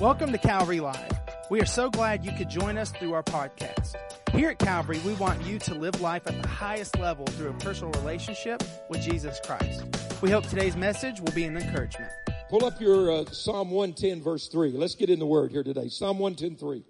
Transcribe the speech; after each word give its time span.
Welcome 0.00 0.30
to 0.32 0.38
Calvary 0.38 0.80
Live. 0.80 1.10
We 1.48 1.58
are 1.62 1.66
so 1.66 1.88
glad 1.88 2.22
you 2.22 2.30
could 2.32 2.50
join 2.50 2.76
us 2.76 2.90
through 2.90 3.14
our 3.14 3.22
podcast. 3.22 3.94
Here 4.32 4.50
at 4.50 4.58
Calvary, 4.58 5.00
we 5.06 5.14
want 5.14 5.42
you 5.42 5.58
to 5.60 5.74
live 5.74 6.02
life 6.02 6.26
at 6.26 6.42
the 6.42 6.46
highest 6.46 6.98
level 6.98 7.24
through 7.24 7.48
a 7.48 7.54
personal 7.54 7.92
relationship 7.92 8.62
with 8.90 9.00
Jesus 9.00 9.40
Christ. 9.42 9.84
We 10.20 10.30
hope 10.30 10.46
today's 10.48 10.76
message 10.76 11.18
will 11.22 11.32
be 11.32 11.44
an 11.44 11.56
encouragement. 11.56 12.12
Pull 12.50 12.66
up 12.66 12.78
your 12.78 13.10
uh, 13.10 13.24
Psalm 13.30 13.70
110 13.70 14.22
verse 14.22 14.48
3. 14.48 14.72
Let's 14.72 14.96
get 14.96 15.08
in 15.08 15.18
the 15.18 15.24
word 15.24 15.50
here 15.50 15.64
today. 15.64 15.88
Psalm 15.88 16.18
110 16.18 16.58
3. 16.58 16.84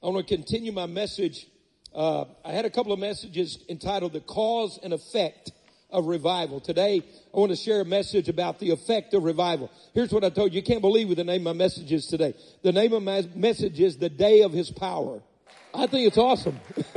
I 0.00 0.06
want 0.06 0.28
to 0.28 0.36
continue 0.36 0.70
my 0.70 0.86
message. 0.86 1.48
Uh, 1.92 2.26
I 2.44 2.52
had 2.52 2.64
a 2.64 2.70
couple 2.70 2.92
of 2.92 3.00
messages 3.00 3.58
entitled 3.68 4.12
The 4.12 4.20
Cause 4.20 4.78
and 4.80 4.92
Effect 4.92 5.50
of 5.92 6.06
Revival. 6.06 6.60
Today, 6.60 7.02
I 7.32 7.38
want 7.38 7.50
to 7.50 7.56
share 7.56 7.80
a 7.80 7.84
message 7.84 8.28
about 8.28 8.58
the 8.58 8.70
effect 8.70 9.14
of 9.14 9.22
revival. 9.22 9.70
Here's 9.94 10.12
what 10.12 10.24
I 10.24 10.30
told 10.30 10.52
you. 10.52 10.56
You 10.56 10.62
can't 10.62 10.80
believe 10.80 11.08
what 11.08 11.18
the 11.18 11.24
name 11.24 11.46
of 11.46 11.56
my 11.56 11.64
message 11.64 11.92
is 11.92 12.06
today. 12.06 12.34
The 12.62 12.72
name 12.72 12.92
of 12.92 13.02
my 13.02 13.28
message 13.34 13.78
is 13.80 13.98
The 13.98 14.08
Day 14.08 14.42
of 14.42 14.52
His 14.52 14.70
Power. 14.70 15.22
I 15.74 15.86
think 15.86 16.08
it's 16.08 16.18
awesome. 16.18 16.58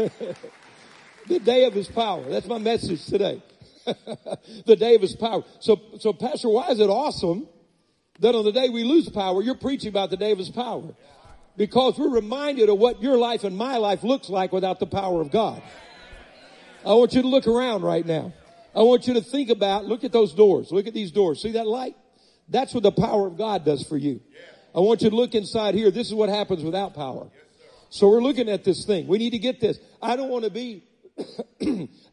the 1.28 1.40
Day 1.40 1.66
of 1.66 1.74
His 1.74 1.88
Power. 1.88 2.24
That's 2.30 2.48
my 2.48 2.58
message 2.58 3.06
today. 3.06 3.44
the 4.66 4.76
Day 4.76 4.96
of 4.96 5.02
His 5.02 5.16
Power. 5.16 5.44
So, 5.60 5.80
so 6.00 6.14
Pastor, 6.14 6.50
why 6.50 6.70
is 6.70 6.80
it 6.80 6.90
awesome 6.90 7.48
that 8.20 8.34
on 8.34 8.46
the 8.46 8.52
day 8.52 8.70
we 8.70 8.84
lose 8.84 9.10
power, 9.10 9.42
you're 9.42 9.56
preaching 9.56 9.90
about 9.90 10.10
the 10.10 10.18
Day 10.18 10.32
of 10.32 10.38
His 10.38 10.50
Power? 10.50 10.96
Because 11.58 11.98
we're 11.98 12.10
reminded 12.10 12.70
of 12.70 12.78
what 12.78 13.02
your 13.02 13.18
life 13.18 13.44
and 13.44 13.56
my 13.56 13.78
life 13.78 14.04
looks 14.04 14.30
like 14.30 14.52
without 14.52 14.80
the 14.80 14.88
power 14.88 15.22
of 15.22 15.32
God. 15.32 15.62
I 16.86 16.94
want 16.94 17.14
you 17.14 17.22
to 17.22 17.28
look 17.28 17.48
around 17.48 17.82
right 17.82 18.06
now. 18.06 18.34
I 18.76 18.82
want 18.82 19.08
you 19.08 19.14
to 19.14 19.22
think 19.22 19.50
about, 19.50 19.86
look 19.86 20.04
at 20.04 20.12
those 20.12 20.34
doors. 20.34 20.72
Look 20.72 20.88
at 20.88 20.94
these 20.94 21.12
doors. 21.12 21.42
See 21.42 21.54
that 21.54 21.66
light? 21.66 21.96
That's 22.50 22.74
what 22.74 22.84
the 22.84 22.92
power 22.92 23.28
of 23.28 23.38
God 23.38 23.66
does 23.66 23.84
for 23.88 23.98
you. 23.98 24.22
I 24.76 24.80
want 24.80 25.02
you 25.02 25.10
to 25.10 25.16
look 25.16 25.34
inside 25.34 25.74
here. 25.74 25.90
This 25.90 26.08
is 26.08 26.14
what 26.14 26.30
happens 26.30 26.64
without 26.64 26.94
power. 26.94 27.30
So 27.90 28.10
we're 28.10 28.22
looking 28.22 28.50
at 28.50 28.66
this 28.66 28.86
thing. 28.86 29.08
We 29.08 29.18
need 29.18 29.32
to 29.32 29.40
get 29.40 29.62
this. 29.62 29.80
I 30.02 30.18
don't 30.18 30.30
want 30.30 30.44
to 30.44 30.52
be 30.52 30.84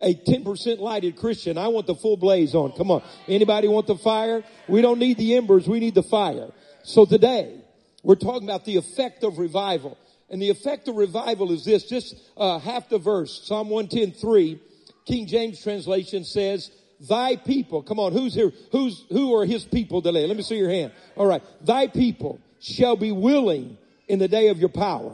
a 0.01 0.15
10% 0.15 0.79
lighted 0.79 1.17
Christian. 1.17 1.59
I 1.59 1.69
want 1.69 1.89
the 1.89 1.97
full 1.97 2.17
blaze 2.17 2.55
on. 2.55 2.73
Come 2.73 2.93
on. 2.93 3.03
Anybody 3.27 3.67
want 3.67 3.89
the 3.89 3.97
fire? 3.97 4.45
We 4.69 4.81
don't 4.81 5.01
need 5.01 5.19
the 5.19 5.35
embers. 5.35 5.67
We 5.69 5.81
need 5.81 5.97
the 5.97 6.05
fire. 6.05 6.51
So 6.85 7.05
today 7.05 7.61
we're 8.05 8.15
talking 8.15 8.49
about 8.49 8.65
the 8.65 8.77
effect 8.77 9.25
of 9.25 9.39
revival. 9.39 9.99
And 10.31 10.41
the 10.41 10.51
effect 10.51 10.87
of 10.87 10.95
revival 10.95 11.51
is 11.51 11.65
this, 11.65 11.85
just 11.85 12.15
uh, 12.37 12.59
half 12.61 12.89
the 12.89 12.99
verse, 12.99 13.43
Psalm 13.45 13.69
110, 13.69 14.19
3. 14.19 14.61
King 15.05 15.27
James 15.27 15.63
translation 15.63 16.25
says, 16.25 16.71
thy 17.01 17.37
people, 17.37 17.83
come 17.83 17.99
on, 17.99 18.13
who's 18.13 18.35
here? 18.35 18.53
Who's, 18.71 19.05
who 19.11 19.35
are 19.37 19.45
his 19.45 19.65
people 19.65 20.03
today? 20.03 20.27
Let 20.27 20.37
me 20.37 20.43
see 20.43 20.57
your 20.57 20.71
hand. 20.71 20.93
All 21.17 21.27
right. 21.27 21.43
Thy 21.61 21.87
people 21.89 22.41
shall 22.61 22.97
be 22.97 23.13
willing 23.13 23.77
in 24.09 24.19
the 24.19 24.29
day 24.29 24.49
of 24.49 24.59
your 24.59 24.69
power. 24.69 25.13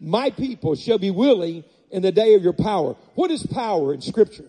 My 0.00 0.30
people 0.30 0.74
shall 0.74 0.98
be 0.98 1.10
willing 1.10 1.64
in 1.90 2.02
the 2.02 2.12
day 2.12 2.34
of 2.34 2.42
your 2.42 2.52
power. 2.52 2.96
What 3.14 3.30
is 3.30 3.46
power 3.46 3.94
in 3.94 4.00
scripture? 4.00 4.44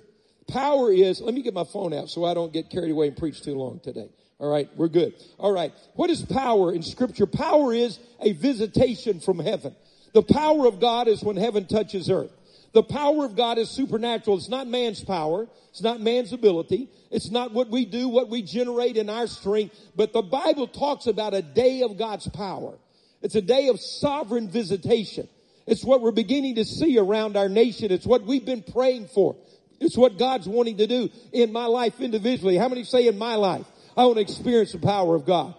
Power 0.48 0.92
is, 0.92 1.22
let 1.22 1.34
me 1.34 1.42
get 1.42 1.54
my 1.54 1.64
phone 1.64 1.94
out 1.94 2.10
so 2.10 2.26
I 2.26 2.34
don't 2.34 2.52
get 2.52 2.70
carried 2.70 2.92
away 2.92 3.08
and 3.08 3.18
preach 3.18 3.42
too 3.42 3.56
long 3.56 3.80
today. 3.80 4.10
All 4.40 4.52
right, 4.52 4.70
we're 4.76 4.90
good. 4.90 5.14
All 5.38 5.54
right. 5.54 5.72
What 5.94 6.10
is 6.10 6.22
power 6.22 6.74
in 6.74 6.84
scripture? 6.84 7.26
Power 7.26 7.74
is 7.74 7.98
a 8.20 8.34
visitation 8.34 9.22
from 9.22 9.40
heaven. 9.40 9.76
The 10.14 10.22
power 10.24 10.68
of 10.68 10.80
God 10.80 11.08
is 11.08 11.24
when 11.24 11.38
heaven 11.38 11.66
touches 11.66 12.10
earth. 12.10 12.32
The 12.74 12.84
power 12.84 13.24
of 13.24 13.36
God 13.36 13.60
is 13.60 13.70
supernatural. 13.70 14.38
It's 14.38 14.50
not 14.50 14.68
man's 14.68 15.04
power. 15.04 15.48
It's 15.70 15.82
not 15.82 16.02
man's 16.02 16.34
ability. 16.34 16.90
It's 17.12 17.30
not 17.30 17.54
what 17.54 17.70
we 17.70 17.86
do, 17.86 18.10
what 18.10 18.30
we 18.30 18.42
generate 18.42 18.98
in 18.98 19.10
our 19.10 19.28
strength. 19.28 19.76
But 19.96 20.12
the 20.12 20.24
Bible 20.24 20.68
talks 20.68 21.06
about 21.06 21.34
a 21.36 21.42
day 21.42 21.84
of 21.84 21.98
God's 21.98 22.28
power. 22.30 22.78
It's 23.22 23.36
a 23.36 23.42
day 23.42 23.70
of 23.70 23.80
sovereign 23.80 24.50
visitation. 24.50 25.30
It's 25.66 25.84
what 25.84 26.02
we're 26.02 26.12
beginning 26.12 26.56
to 26.56 26.66
see 26.66 26.98
around 26.98 27.38
our 27.38 27.48
nation. 27.48 27.92
It's 27.92 28.06
what 28.06 28.26
we've 28.26 28.46
been 28.46 28.64
praying 28.64 29.08
for. 29.08 29.36
It's 29.80 29.98
what 29.98 30.18
God's 30.18 30.48
wanting 30.48 30.78
to 30.78 30.88
do 30.88 31.10
in 31.32 31.52
my 31.52 31.66
life 31.66 32.00
individually. 32.00 32.58
How 32.58 32.70
many 32.70 32.84
say 32.84 33.08
in 33.08 33.18
my 33.18 33.36
life, 33.36 33.66
I 33.96 34.06
want 34.06 34.18
to 34.18 34.22
experience 34.22 34.72
the 34.72 34.80
power 34.80 35.16
of 35.16 35.26
God? 35.26 35.56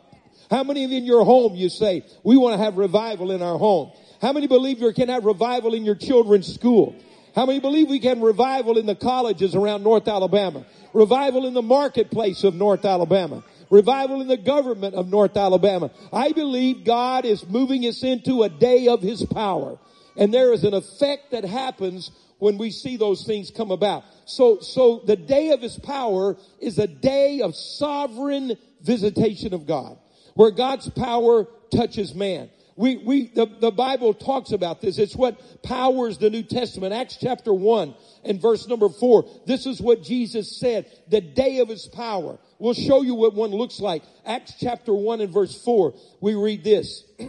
How 0.50 0.62
many 0.62 0.84
of 0.84 0.90
you 0.90 0.98
in 0.98 1.04
your 1.04 1.24
home 1.24 1.54
you 1.54 1.68
say, 1.68 2.04
we 2.22 2.36
want 2.36 2.58
to 2.58 2.64
have 2.64 2.76
revival 2.76 3.30
in 3.30 3.40
our 3.40 3.58
home? 3.58 3.92
How 4.20 4.32
many 4.32 4.46
believe 4.46 4.80
you 4.80 4.92
can 4.92 5.08
have 5.08 5.24
revival 5.24 5.74
in 5.74 5.84
your 5.84 5.94
children's 5.94 6.52
school? 6.52 6.96
How 7.34 7.46
many 7.46 7.58
believe 7.58 7.88
we 7.88 7.98
can 7.98 8.20
revival 8.20 8.78
in 8.78 8.86
the 8.86 8.94
colleges 8.94 9.54
around 9.54 9.82
North 9.82 10.06
Alabama? 10.06 10.64
Revival 10.92 11.46
in 11.46 11.54
the 11.54 11.62
marketplace 11.62 12.44
of 12.44 12.54
North 12.54 12.84
Alabama. 12.84 13.42
Revival 13.70 14.20
in 14.20 14.28
the 14.28 14.36
government 14.36 14.94
of 14.94 15.08
North 15.08 15.36
Alabama. 15.36 15.90
I 16.12 16.30
believe 16.30 16.84
God 16.84 17.24
is 17.24 17.46
moving 17.48 17.84
us 17.86 18.04
into 18.04 18.44
a 18.44 18.48
day 18.48 18.86
of 18.86 19.02
His 19.02 19.24
power. 19.26 19.78
And 20.16 20.32
there 20.32 20.52
is 20.52 20.62
an 20.62 20.74
effect 20.74 21.32
that 21.32 21.44
happens 21.44 22.12
when 22.38 22.56
we 22.56 22.70
see 22.70 22.96
those 22.96 23.24
things 23.26 23.50
come 23.50 23.72
about. 23.72 24.04
So, 24.26 24.60
so 24.60 25.02
the 25.04 25.16
day 25.16 25.50
of 25.50 25.60
His 25.60 25.76
power 25.76 26.36
is 26.60 26.78
a 26.78 26.86
day 26.86 27.40
of 27.40 27.56
sovereign 27.56 28.56
visitation 28.80 29.54
of 29.54 29.66
God. 29.66 29.98
Where 30.34 30.52
God's 30.52 30.88
power 30.90 31.48
touches 31.74 32.14
man. 32.14 32.50
We, 32.76 32.96
we, 32.96 33.28
the, 33.28 33.46
the 33.46 33.70
Bible 33.70 34.14
talks 34.14 34.50
about 34.50 34.80
this. 34.80 34.98
It's 34.98 35.14
what 35.14 35.62
powers 35.62 36.18
the 36.18 36.28
New 36.28 36.42
Testament. 36.42 36.92
Acts 36.92 37.16
chapter 37.20 37.54
1 37.54 37.94
and 38.24 38.40
verse 38.40 38.66
number 38.66 38.88
4. 38.88 39.24
This 39.46 39.66
is 39.66 39.80
what 39.80 40.02
Jesus 40.02 40.58
said. 40.58 40.90
The 41.08 41.20
day 41.20 41.60
of 41.60 41.68
his 41.68 41.86
power. 41.86 42.38
We'll 42.58 42.74
show 42.74 43.02
you 43.02 43.14
what 43.14 43.34
one 43.34 43.52
looks 43.52 43.78
like. 43.78 44.02
Acts 44.26 44.54
chapter 44.58 44.92
1 44.92 45.20
and 45.20 45.32
verse 45.32 45.62
4. 45.62 45.94
We 46.20 46.34
read 46.34 46.64
this. 46.64 47.04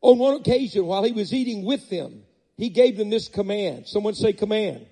On 0.00 0.18
one 0.18 0.34
occasion, 0.34 0.84
while 0.84 1.02
he 1.02 1.12
was 1.12 1.32
eating 1.32 1.64
with 1.64 1.88
them, 1.88 2.24
he 2.58 2.68
gave 2.68 2.98
them 2.98 3.08
this 3.08 3.28
command. 3.28 3.86
Someone 3.86 4.14
say 4.14 4.34
command. 4.34 4.84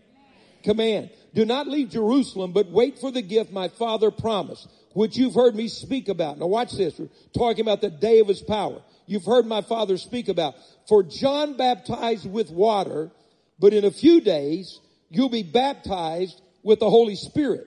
Command. 0.62 1.10
Do 1.34 1.44
not 1.44 1.68
leave 1.68 1.90
Jerusalem, 1.90 2.52
but 2.52 2.70
wait 2.70 2.98
for 2.98 3.10
the 3.10 3.20
gift 3.20 3.52
my 3.52 3.68
father 3.68 4.10
promised 4.10 4.68
which 4.94 5.16
you've 5.16 5.34
heard 5.34 5.54
me 5.54 5.68
speak 5.68 6.08
about. 6.08 6.38
Now 6.38 6.46
watch 6.46 6.72
this. 6.72 6.98
We're 6.98 7.08
talking 7.36 7.62
about 7.62 7.80
the 7.80 7.90
day 7.90 8.20
of 8.20 8.28
his 8.28 8.42
power. 8.42 8.82
You've 9.06 9.24
heard 9.24 9.46
my 9.46 9.62
father 9.62 9.96
speak 9.96 10.28
about. 10.28 10.54
For 10.88 11.02
John 11.02 11.56
baptized 11.56 12.30
with 12.30 12.50
water, 12.50 13.10
but 13.58 13.72
in 13.72 13.84
a 13.84 13.90
few 13.90 14.20
days 14.20 14.80
you'll 15.10 15.28
be 15.28 15.42
baptized 15.42 16.40
with 16.62 16.80
the 16.80 16.90
Holy 16.90 17.16
Spirit. 17.16 17.66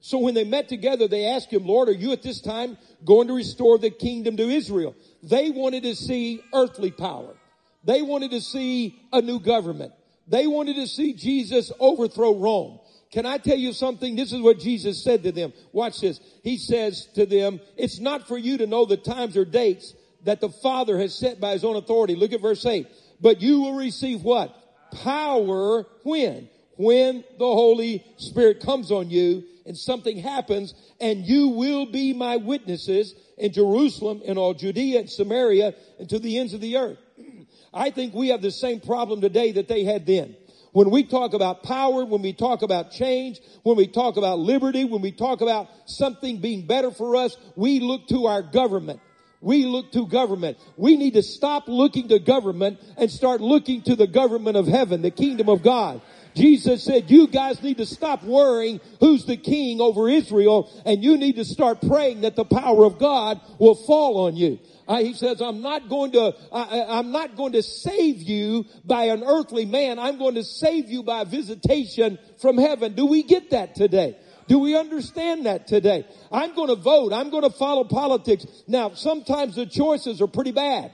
So 0.00 0.18
when 0.18 0.34
they 0.34 0.44
met 0.44 0.68
together, 0.68 1.06
they 1.06 1.26
asked 1.26 1.52
him, 1.52 1.64
Lord, 1.64 1.88
are 1.88 1.92
you 1.92 2.10
at 2.10 2.22
this 2.22 2.40
time 2.40 2.76
going 3.04 3.28
to 3.28 3.34
restore 3.34 3.78
the 3.78 3.90
kingdom 3.90 4.36
to 4.36 4.42
Israel? 4.42 4.96
They 5.22 5.50
wanted 5.50 5.84
to 5.84 5.94
see 5.94 6.42
earthly 6.52 6.90
power. 6.90 7.36
They 7.84 8.02
wanted 8.02 8.32
to 8.32 8.40
see 8.40 8.98
a 9.12 9.22
new 9.22 9.38
government. 9.38 9.92
They 10.26 10.46
wanted 10.46 10.76
to 10.76 10.86
see 10.86 11.12
Jesus 11.14 11.70
overthrow 11.78 12.36
Rome. 12.36 12.80
Can 13.12 13.26
I 13.26 13.36
tell 13.36 13.58
you 13.58 13.74
something? 13.74 14.16
This 14.16 14.32
is 14.32 14.40
what 14.40 14.58
Jesus 14.58 15.04
said 15.04 15.22
to 15.24 15.32
them. 15.32 15.52
Watch 15.72 16.00
this. 16.00 16.18
He 16.42 16.56
says 16.56 17.06
to 17.14 17.26
them, 17.26 17.60
it's 17.76 18.00
not 18.00 18.26
for 18.26 18.38
you 18.38 18.56
to 18.58 18.66
know 18.66 18.86
the 18.86 18.96
times 18.96 19.36
or 19.36 19.44
dates 19.44 19.94
that 20.24 20.40
the 20.40 20.48
Father 20.48 20.98
has 20.98 21.14
set 21.14 21.38
by 21.38 21.52
his 21.52 21.62
own 21.62 21.76
authority. 21.76 22.14
Look 22.16 22.32
at 22.32 22.40
verse 22.40 22.64
8. 22.64 22.88
But 23.20 23.42
you 23.42 23.60
will 23.60 23.74
receive 23.74 24.22
what? 24.22 24.56
Power 25.02 25.86
when? 26.04 26.48
When 26.76 27.22
the 27.38 27.44
Holy 27.44 28.02
Spirit 28.16 28.60
comes 28.60 28.90
on 28.90 29.10
you 29.10 29.44
and 29.66 29.76
something 29.76 30.16
happens 30.16 30.74
and 30.98 31.26
you 31.26 31.48
will 31.48 31.84
be 31.86 32.14
my 32.14 32.36
witnesses 32.36 33.14
in 33.36 33.52
Jerusalem 33.52 34.22
and 34.26 34.38
all 34.38 34.54
Judea 34.54 35.00
and 35.00 35.10
Samaria 35.10 35.74
and 35.98 36.08
to 36.08 36.18
the 36.18 36.38
ends 36.38 36.54
of 36.54 36.62
the 36.62 36.78
earth. 36.78 36.98
I 37.74 37.90
think 37.90 38.14
we 38.14 38.28
have 38.28 38.40
the 38.40 38.50
same 38.50 38.80
problem 38.80 39.20
today 39.20 39.52
that 39.52 39.68
they 39.68 39.84
had 39.84 40.06
then. 40.06 40.34
When 40.72 40.90
we 40.90 41.04
talk 41.04 41.34
about 41.34 41.62
power, 41.62 42.04
when 42.04 42.22
we 42.22 42.32
talk 42.32 42.62
about 42.62 42.90
change, 42.90 43.40
when 43.62 43.76
we 43.76 43.86
talk 43.86 44.16
about 44.16 44.38
liberty, 44.38 44.84
when 44.84 45.02
we 45.02 45.12
talk 45.12 45.42
about 45.42 45.68
something 45.84 46.40
being 46.40 46.66
better 46.66 46.90
for 46.90 47.14
us, 47.16 47.36
we 47.56 47.80
look 47.80 48.08
to 48.08 48.26
our 48.26 48.42
government. 48.42 49.00
We 49.42 49.66
look 49.66 49.92
to 49.92 50.06
government. 50.06 50.56
We 50.76 50.96
need 50.96 51.14
to 51.14 51.22
stop 51.22 51.64
looking 51.66 52.08
to 52.08 52.18
government 52.20 52.78
and 52.96 53.10
start 53.10 53.40
looking 53.40 53.82
to 53.82 53.96
the 53.96 54.06
government 54.06 54.56
of 54.56 54.66
heaven, 54.66 55.02
the 55.02 55.10
kingdom 55.10 55.48
of 55.48 55.62
God. 55.62 56.00
Jesus 56.34 56.84
said, 56.84 57.10
you 57.10 57.26
guys 57.26 57.62
need 57.62 57.78
to 57.78 57.84
stop 57.84 58.22
worrying 58.22 58.80
who's 59.00 59.26
the 59.26 59.36
king 59.36 59.80
over 59.80 60.08
Israel 60.08 60.70
and 60.86 61.02
you 61.04 61.18
need 61.18 61.36
to 61.36 61.44
start 61.44 61.82
praying 61.82 62.22
that 62.22 62.36
the 62.36 62.44
power 62.44 62.86
of 62.86 62.98
God 62.98 63.40
will 63.58 63.74
fall 63.74 64.26
on 64.26 64.36
you. 64.36 64.58
Uh, 64.92 64.98
he 64.98 65.14
says, 65.14 65.40
I'm 65.40 65.62
not 65.62 65.88
going 65.88 66.12
to, 66.12 66.34
I, 66.52 66.98
I'm 66.98 67.12
not 67.12 67.34
going 67.34 67.52
to 67.52 67.62
save 67.62 68.20
you 68.20 68.66
by 68.84 69.04
an 69.04 69.22
earthly 69.24 69.64
man. 69.64 69.98
I'm 69.98 70.18
going 70.18 70.34
to 70.34 70.44
save 70.44 70.90
you 70.90 71.02
by 71.02 71.24
visitation 71.24 72.18
from 72.42 72.58
heaven. 72.58 72.92
Do 72.92 73.06
we 73.06 73.22
get 73.22 73.52
that 73.52 73.74
today? 73.74 74.18
Do 74.48 74.58
we 74.58 74.76
understand 74.76 75.46
that 75.46 75.66
today? 75.66 76.04
I'm 76.30 76.54
going 76.54 76.68
to 76.68 76.74
vote. 76.74 77.14
I'm 77.14 77.30
going 77.30 77.44
to 77.44 77.56
follow 77.56 77.84
politics. 77.84 78.44
Now, 78.68 78.92
sometimes 78.92 79.54
the 79.54 79.64
choices 79.64 80.20
are 80.20 80.26
pretty 80.26 80.52
bad. 80.52 80.92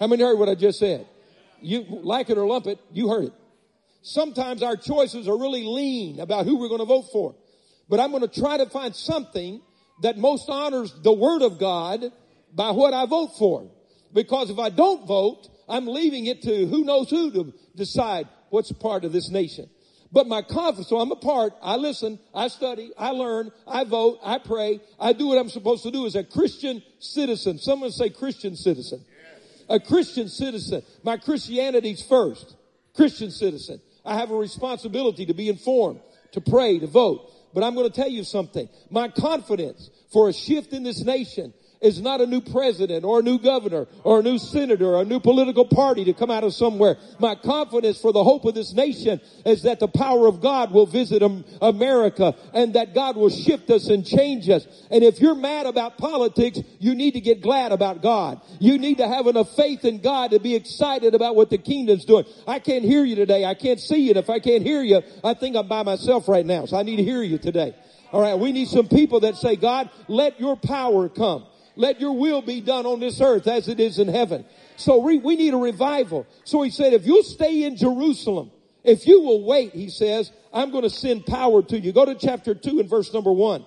How 0.00 0.06
many 0.06 0.22
heard 0.22 0.38
what 0.38 0.48
I 0.48 0.54
just 0.54 0.78
said? 0.78 1.06
You 1.60 1.84
like 2.02 2.30
it 2.30 2.38
or 2.38 2.46
lump 2.46 2.66
it, 2.66 2.78
you 2.94 3.10
heard 3.10 3.24
it. 3.24 3.34
Sometimes 4.00 4.62
our 4.62 4.76
choices 4.76 5.28
are 5.28 5.36
really 5.36 5.64
lean 5.64 6.20
about 6.20 6.46
who 6.46 6.56
we're 6.56 6.68
going 6.68 6.80
to 6.80 6.86
vote 6.86 7.10
for. 7.12 7.34
But 7.90 8.00
I'm 8.00 8.10
going 8.10 8.26
to 8.26 8.40
try 8.40 8.56
to 8.56 8.64
find 8.70 8.96
something 8.96 9.60
that 10.02 10.18
most 10.18 10.48
honors 10.48 10.92
the 11.02 11.12
Word 11.12 11.42
of 11.42 11.58
God 11.58 12.04
by 12.52 12.70
what 12.70 12.94
I 12.94 13.06
vote 13.06 13.36
for. 13.38 13.70
Because 14.12 14.50
if 14.50 14.58
I 14.58 14.70
don't 14.70 15.06
vote, 15.06 15.48
I'm 15.68 15.86
leaving 15.86 16.26
it 16.26 16.42
to 16.42 16.66
who 16.66 16.84
knows 16.84 17.10
who 17.10 17.30
to 17.32 17.52
decide 17.74 18.28
what's 18.50 18.72
part 18.72 19.04
of 19.04 19.12
this 19.12 19.30
nation. 19.30 19.68
But 20.12 20.28
my 20.28 20.40
confidence, 20.42 20.88
so 20.88 20.98
I'm 20.98 21.10
a 21.10 21.16
part, 21.16 21.52
I 21.60 21.76
listen, 21.76 22.18
I 22.34 22.48
study, 22.48 22.92
I 22.96 23.10
learn, 23.10 23.50
I 23.66 23.84
vote, 23.84 24.18
I 24.22 24.38
pray, 24.38 24.80
I 25.00 25.12
do 25.12 25.26
what 25.26 25.38
I'm 25.38 25.50
supposed 25.50 25.82
to 25.82 25.90
do 25.90 26.06
as 26.06 26.14
a 26.14 26.24
Christian 26.24 26.82
citizen. 27.00 27.58
Someone 27.58 27.90
say 27.90 28.10
Christian 28.10 28.56
citizen. 28.56 29.04
A 29.68 29.80
Christian 29.80 30.28
citizen. 30.28 30.82
My 31.02 31.16
Christianity's 31.16 32.02
first. 32.02 32.56
Christian 32.94 33.30
citizen. 33.30 33.80
I 34.04 34.16
have 34.16 34.30
a 34.30 34.36
responsibility 34.36 35.26
to 35.26 35.34
be 35.34 35.48
informed, 35.48 36.00
to 36.32 36.40
pray, 36.40 36.78
to 36.78 36.86
vote. 36.86 37.32
But 37.54 37.64
I'm 37.64 37.74
going 37.74 37.90
to 37.90 37.94
tell 37.94 38.08
you 38.08 38.24
something. 38.24 38.68
My 38.90 39.08
confidence 39.08 39.90
for 40.12 40.28
a 40.28 40.32
shift 40.32 40.72
in 40.72 40.82
this 40.82 41.02
nation 41.02 41.52
is 41.80 42.00
not 42.00 42.20
a 42.20 42.26
new 42.26 42.40
president 42.40 43.04
or 43.04 43.20
a 43.20 43.22
new 43.22 43.38
governor 43.38 43.86
or 44.04 44.20
a 44.20 44.22
new 44.22 44.38
senator 44.38 44.94
or 44.94 45.02
a 45.02 45.04
new 45.04 45.20
political 45.20 45.64
party 45.64 46.04
to 46.04 46.12
come 46.12 46.30
out 46.30 46.44
of 46.44 46.54
somewhere. 46.54 46.96
My 47.18 47.34
confidence 47.34 48.00
for 48.00 48.12
the 48.12 48.24
hope 48.24 48.44
of 48.44 48.54
this 48.54 48.72
nation 48.72 49.20
is 49.44 49.62
that 49.64 49.80
the 49.80 49.88
power 49.88 50.26
of 50.26 50.40
God 50.40 50.72
will 50.72 50.86
visit 50.86 51.22
America 51.60 52.34
and 52.52 52.74
that 52.74 52.94
God 52.94 53.16
will 53.16 53.30
shift 53.30 53.70
us 53.70 53.88
and 53.88 54.06
change 54.06 54.48
us. 54.48 54.66
And 54.90 55.04
if 55.04 55.20
you're 55.20 55.34
mad 55.34 55.66
about 55.66 55.98
politics, 55.98 56.60
you 56.78 56.94
need 56.94 57.12
to 57.12 57.20
get 57.20 57.42
glad 57.42 57.72
about 57.72 58.02
God. 58.02 58.40
You 58.58 58.78
need 58.78 58.98
to 58.98 59.08
have 59.08 59.26
enough 59.26 59.54
faith 59.54 59.84
in 59.84 60.00
God 60.00 60.30
to 60.30 60.40
be 60.40 60.54
excited 60.54 61.14
about 61.14 61.36
what 61.36 61.50
the 61.50 61.58
kingdom's 61.58 62.04
doing. 62.04 62.24
I 62.46 62.58
can't 62.58 62.84
hear 62.84 63.04
you 63.04 63.16
today. 63.16 63.44
I 63.44 63.54
can't 63.54 63.80
see 63.80 63.98
you. 63.98 64.10
And 64.10 64.18
if 64.18 64.30
I 64.30 64.38
can't 64.38 64.62
hear 64.62 64.82
you, 64.82 65.02
I 65.22 65.34
think 65.34 65.56
I'm 65.56 65.68
by 65.68 65.82
myself 65.82 66.28
right 66.28 66.46
now. 66.46 66.66
So 66.66 66.76
I 66.76 66.82
need 66.82 66.96
to 66.96 67.04
hear 67.04 67.22
you 67.22 67.38
today. 67.38 67.74
All 68.12 68.20
right. 68.20 68.38
We 68.38 68.52
need 68.52 68.68
some 68.68 68.88
people 68.88 69.20
that 69.20 69.36
say, 69.36 69.56
God, 69.56 69.90
let 70.08 70.40
your 70.40 70.56
power 70.56 71.08
come. 71.08 71.44
Let 71.76 72.00
your 72.00 72.12
will 72.12 72.42
be 72.42 72.62
done 72.62 72.86
on 72.86 73.00
this 73.00 73.20
earth 73.20 73.46
as 73.46 73.68
it 73.68 73.78
is 73.78 73.98
in 73.98 74.08
heaven. 74.08 74.46
So 74.76 74.98
we, 74.98 75.18
we 75.18 75.36
need 75.36 75.54
a 75.54 75.58
revival. 75.58 76.26
So 76.44 76.62
he 76.62 76.70
said, 76.70 76.94
if 76.94 77.06
you'll 77.06 77.22
stay 77.22 77.64
in 77.64 77.76
Jerusalem, 77.76 78.50
if 78.82 79.06
you 79.06 79.20
will 79.20 79.44
wait, 79.44 79.72
he 79.72 79.90
says, 79.90 80.32
I'm 80.52 80.70
going 80.70 80.84
to 80.84 80.90
send 80.90 81.26
power 81.26 81.62
to 81.62 81.78
you. 81.78 81.92
Go 81.92 82.06
to 82.06 82.14
chapter 82.14 82.54
2 82.54 82.80
and 82.80 82.88
verse 82.88 83.12
number 83.12 83.32
1. 83.32 83.64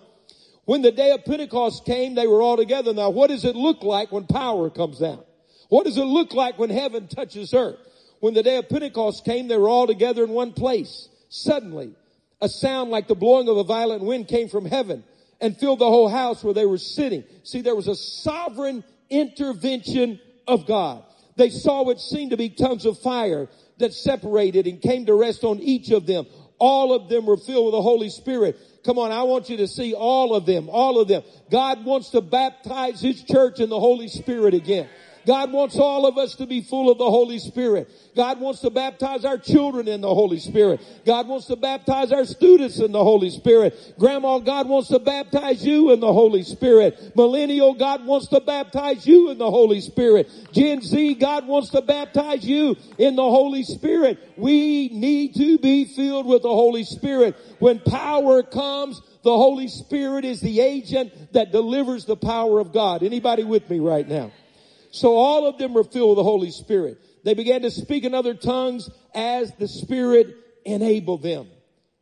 When 0.65 0.81
the 0.81 0.91
day 0.91 1.11
of 1.11 1.25
Pentecost 1.25 1.85
came, 1.85 2.15
they 2.15 2.27
were 2.27 2.41
all 2.41 2.57
together. 2.57 2.93
Now, 2.93 3.09
what 3.09 3.29
does 3.29 3.45
it 3.45 3.55
look 3.55 3.83
like 3.83 4.11
when 4.11 4.25
power 4.25 4.69
comes 4.69 4.99
down? 4.99 5.23
What 5.69 5.85
does 5.85 5.97
it 5.97 6.03
look 6.03 6.33
like 6.33 6.57
when 6.57 6.69
heaven 6.69 7.07
touches 7.07 7.53
earth? 7.53 7.77
When 8.19 8.33
the 8.33 8.43
day 8.43 8.57
of 8.57 8.69
Pentecost 8.69 9.23
came, 9.23 9.47
they 9.47 9.57
were 9.57 9.69
all 9.69 9.87
together 9.87 10.23
in 10.23 10.31
one 10.31 10.53
place. 10.53 11.09
Suddenly, 11.29 11.95
a 12.41 12.49
sound 12.49 12.89
like 12.89 13.07
the 13.07 13.15
blowing 13.15 13.49
of 13.49 13.57
a 13.57 13.63
violent 13.63 14.03
wind 14.03 14.27
came 14.27 14.49
from 14.49 14.65
heaven 14.65 15.03
and 15.41 15.57
filled 15.57 15.79
the 15.79 15.89
whole 15.89 16.09
house 16.09 16.43
where 16.43 16.53
they 16.53 16.65
were 16.65 16.77
sitting. 16.77 17.23
See, 17.43 17.61
there 17.61 17.75
was 17.75 17.87
a 17.87 17.95
sovereign 17.95 18.83
intervention 19.09 20.19
of 20.47 20.65
God. 20.65 21.03
They 21.35 21.49
saw 21.49 21.83
what 21.83 22.01
seemed 22.01 22.31
to 22.31 22.37
be 22.37 22.49
tongues 22.49 22.85
of 22.85 22.99
fire 22.99 23.47
that 23.77 23.93
separated 23.93 24.67
and 24.67 24.81
came 24.81 25.05
to 25.05 25.13
rest 25.13 25.43
on 25.43 25.59
each 25.59 25.91
of 25.91 26.05
them. 26.05 26.25
All 26.57 26.93
of 26.93 27.07
them 27.07 27.25
were 27.25 27.37
filled 27.37 27.67
with 27.67 27.73
the 27.73 27.81
Holy 27.81 28.09
Spirit. 28.09 28.59
Come 28.85 28.99
on, 28.99 29.11
I 29.11 29.23
want 29.23 29.49
you 29.49 29.57
to 29.57 29.67
see 29.67 29.93
all 29.93 30.35
of 30.35 30.45
them, 30.45 30.69
all 30.69 30.99
of 30.99 31.07
them. 31.07 31.23
God 31.49 31.85
wants 31.85 32.09
to 32.09 32.21
baptize 32.21 33.01
His 33.01 33.23
church 33.23 33.59
in 33.59 33.69
the 33.69 33.79
Holy 33.79 34.09
Spirit 34.09 34.53
again. 34.53 34.89
God 35.29 35.51
wants 35.51 35.77
all 35.77 36.07
of 36.07 36.17
us 36.17 36.33
to 36.37 36.47
be 36.47 36.61
full 36.61 36.89
of 36.89 36.97
the 36.97 37.07
Holy 37.07 37.37
Spirit. 37.37 37.87
God 38.15 38.39
wants 38.39 38.61
to 38.61 38.71
baptize 38.71 39.25
our 39.25 39.37
children 39.37 39.87
in 39.87 40.01
the 40.01 40.11
Holy 40.11 40.39
Spirit. 40.39 40.81
God 41.05 41.27
wants 41.27 41.45
to 41.45 41.55
baptize 41.55 42.11
our 42.11 42.25
students 42.25 42.79
in 42.79 42.91
the 42.91 43.03
Holy 43.03 43.29
Spirit. 43.29 43.93
Grandma, 43.99 44.39
God 44.39 44.67
wants 44.67 44.87
to 44.87 44.97
baptize 44.97 45.63
you 45.63 45.93
in 45.93 45.99
the 45.99 46.11
Holy 46.11 46.41
Spirit. 46.41 47.15
Millennial, 47.15 47.75
God 47.75 48.07
wants 48.07 48.27
to 48.29 48.39
baptize 48.39 49.05
you 49.05 49.29
in 49.29 49.37
the 49.37 49.51
Holy 49.51 49.81
Spirit. 49.81 50.31
Gen 50.51 50.81
Z, 50.81 51.13
God 51.13 51.45
wants 51.45 51.69
to 51.69 51.83
baptize 51.83 52.43
you 52.43 52.75
in 52.97 53.15
the 53.15 53.21
Holy 53.21 53.61
Spirit. 53.61 54.17
We 54.35 54.89
need 54.89 55.35
to 55.35 55.59
be 55.59 55.85
filled 55.85 56.25
with 56.25 56.41
the 56.41 56.49
Holy 56.49 56.85
Spirit. 56.85 57.35
When 57.59 57.77
power 57.81 58.41
comes, 58.41 58.99
the 59.21 59.37
Holy 59.37 59.67
Spirit 59.67 60.25
is 60.25 60.41
the 60.41 60.59
agent 60.59 61.33
that 61.33 61.51
delivers 61.51 62.05
the 62.05 62.17
power 62.17 62.59
of 62.59 62.73
God. 62.73 63.03
Anybody 63.03 63.43
with 63.43 63.69
me 63.69 63.77
right 63.77 64.07
now? 64.07 64.31
So 64.91 65.15
all 65.15 65.47
of 65.47 65.57
them 65.57 65.73
were 65.73 65.83
filled 65.83 66.09
with 66.09 66.17
the 66.17 66.23
Holy 66.23 66.51
Spirit. 66.51 66.99
They 67.23 67.33
began 67.33 67.61
to 67.61 67.71
speak 67.71 68.03
in 68.03 68.13
other 68.13 68.33
tongues 68.33 68.89
as 69.13 69.51
the 69.59 69.67
Spirit 69.67 70.35
enabled 70.65 71.21
them. 71.21 71.47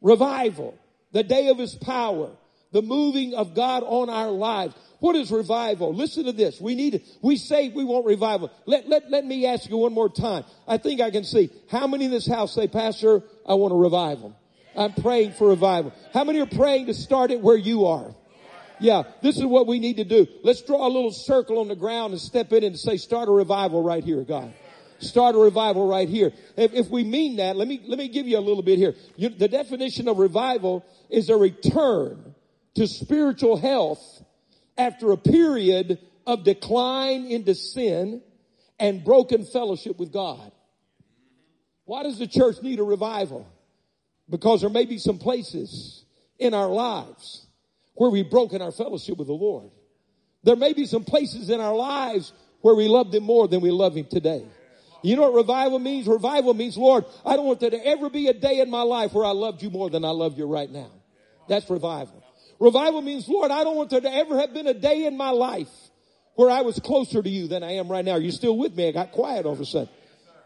Revival, 0.01 0.77
the 1.11 1.23
day 1.23 1.49
of 1.49 1.57
His 1.57 1.75
power, 1.75 2.31
the 2.71 2.81
moving 2.81 3.33
of 3.33 3.55
God 3.55 3.83
on 3.83 4.09
our 4.09 4.29
lives. 4.29 4.75
What 4.99 5.15
is 5.15 5.31
revival? 5.31 5.93
Listen 5.93 6.25
to 6.25 6.31
this. 6.31 6.59
We 6.59 6.75
need, 6.75 7.03
we 7.21 7.37
say 7.37 7.69
we 7.69 7.83
want 7.83 8.05
revival. 8.05 8.51
Let, 8.65 8.87
let, 8.89 9.09
let 9.09 9.25
me 9.25 9.45
ask 9.45 9.69
you 9.69 9.77
one 9.77 9.93
more 9.93 10.09
time. 10.09 10.43
I 10.67 10.77
think 10.77 11.01
I 11.01 11.11
can 11.11 11.23
see. 11.23 11.49
How 11.69 11.87
many 11.87 12.05
in 12.05 12.11
this 12.11 12.27
house 12.27 12.53
say, 12.53 12.67
Pastor, 12.67 13.21
I 13.47 13.53
want 13.53 13.73
a 13.73 13.77
revival? 13.77 14.35
I'm 14.75 14.93
praying 14.93 15.33
for 15.33 15.49
revival. 15.49 15.93
How 16.13 16.23
many 16.23 16.39
are 16.39 16.45
praying 16.45 16.87
to 16.87 16.93
start 16.93 17.31
it 17.31 17.41
where 17.41 17.57
you 17.57 17.85
are? 17.85 18.13
Yeah, 18.79 19.03
this 19.21 19.37
is 19.37 19.45
what 19.45 19.67
we 19.67 19.79
need 19.79 19.97
to 19.97 20.03
do. 20.03 20.27
Let's 20.43 20.61
draw 20.61 20.87
a 20.87 20.89
little 20.89 21.11
circle 21.11 21.59
on 21.59 21.67
the 21.67 21.75
ground 21.75 22.13
and 22.13 22.21
step 22.21 22.53
in 22.53 22.63
and 22.63 22.77
say, 22.77 22.97
start 22.97 23.29
a 23.29 23.31
revival 23.31 23.81
right 23.81 24.03
here, 24.03 24.23
God. 24.23 24.53
Start 24.99 25.35
a 25.35 25.37
revival 25.37 25.87
right 25.87 26.09
here. 26.09 26.31
If, 26.55 26.73
if 26.73 26.89
we 26.89 27.03
mean 27.03 27.37
that, 27.37 27.55
let 27.55 27.67
me, 27.67 27.81
let 27.85 27.97
me 27.97 28.07
give 28.07 28.27
you 28.27 28.37
a 28.37 28.41
little 28.41 28.63
bit 28.63 28.77
here. 28.77 28.95
You, 29.15 29.29
the 29.29 29.47
definition 29.47 30.07
of 30.07 30.17
revival 30.17 30.85
is 31.09 31.29
a 31.29 31.37
return 31.37 32.35
to 32.75 32.87
spiritual 32.87 33.57
health 33.57 34.23
after 34.77 35.11
a 35.11 35.17
period 35.17 35.99
of 36.25 36.43
decline 36.43 37.25
into 37.25 37.55
sin 37.55 38.21
and 38.79 39.03
broken 39.03 39.45
fellowship 39.45 39.99
with 39.99 40.11
God. 40.11 40.51
Why 41.85 42.03
does 42.03 42.19
the 42.19 42.27
church 42.27 42.61
need 42.61 42.79
a 42.79 42.83
revival? 42.83 43.47
Because 44.29 44.61
there 44.61 44.69
may 44.69 44.85
be 44.85 44.97
some 44.97 45.19
places 45.19 46.03
in 46.37 46.53
our 46.53 46.67
lives 46.67 47.46
where 47.97 48.09
we've 48.09 48.29
broken 48.29 48.61
our 48.61 48.71
fellowship 48.71 49.17
with 49.17 49.27
the 49.27 49.33
Lord. 49.33 49.71
There 50.43 50.55
may 50.55 50.73
be 50.73 50.85
some 50.85 51.03
places 51.03 51.49
in 51.49 51.59
our 51.59 51.75
lives 51.75 52.31
where 52.61 52.75
we 52.75 52.87
loved 52.87 53.13
Him 53.13 53.23
more 53.23 53.47
than 53.47 53.59
we 53.59 53.71
love 53.71 53.95
Him 53.95 54.05
today. 54.05 54.45
You 55.03 55.15
know 55.15 55.23
what 55.23 55.33
revival 55.33 55.79
means? 55.79 56.07
Revival 56.07 56.53
means, 56.53 56.77
Lord, 56.77 57.05
I 57.25 57.35
don't 57.35 57.45
want 57.45 57.59
there 57.59 57.69
to 57.69 57.87
ever 57.87 58.09
be 58.09 58.27
a 58.27 58.33
day 58.33 58.59
in 58.59 58.69
my 58.69 58.83
life 58.83 59.13
where 59.13 59.25
I 59.25 59.31
loved 59.31 59.61
you 59.61 59.69
more 59.69 59.89
than 59.89 60.05
I 60.05 60.09
love 60.09 60.37
you 60.37 60.45
right 60.45 60.69
now. 60.69 60.91
That's 61.47 61.69
revival. 61.69 62.23
Revival 62.59 63.01
means, 63.01 63.27
Lord, 63.27 63.51
I 63.51 63.63
don't 63.63 63.75
want 63.75 63.89
there 63.89 64.01
to 64.01 64.11
ever 64.11 64.39
have 64.39 64.53
been 64.53 64.67
a 64.67 64.73
day 64.73 65.05
in 65.05 65.17
my 65.17 65.29
life 65.29 65.69
where 66.35 66.49
I 66.49 66.61
was 66.61 66.79
closer 66.79 67.21
to 67.21 67.29
you 67.29 67.47
than 67.47 67.63
I 67.63 67.73
am 67.73 67.89
right 67.89 68.05
now. 68.05 68.13
Are 68.13 68.19
you 68.19 68.31
still 68.31 68.57
with 68.57 68.75
me? 68.75 68.87
I 68.87 68.91
got 68.91 69.11
quiet 69.11 69.45
all 69.45 69.53
of 69.53 69.61
a 69.61 69.65
sudden. 69.65 69.89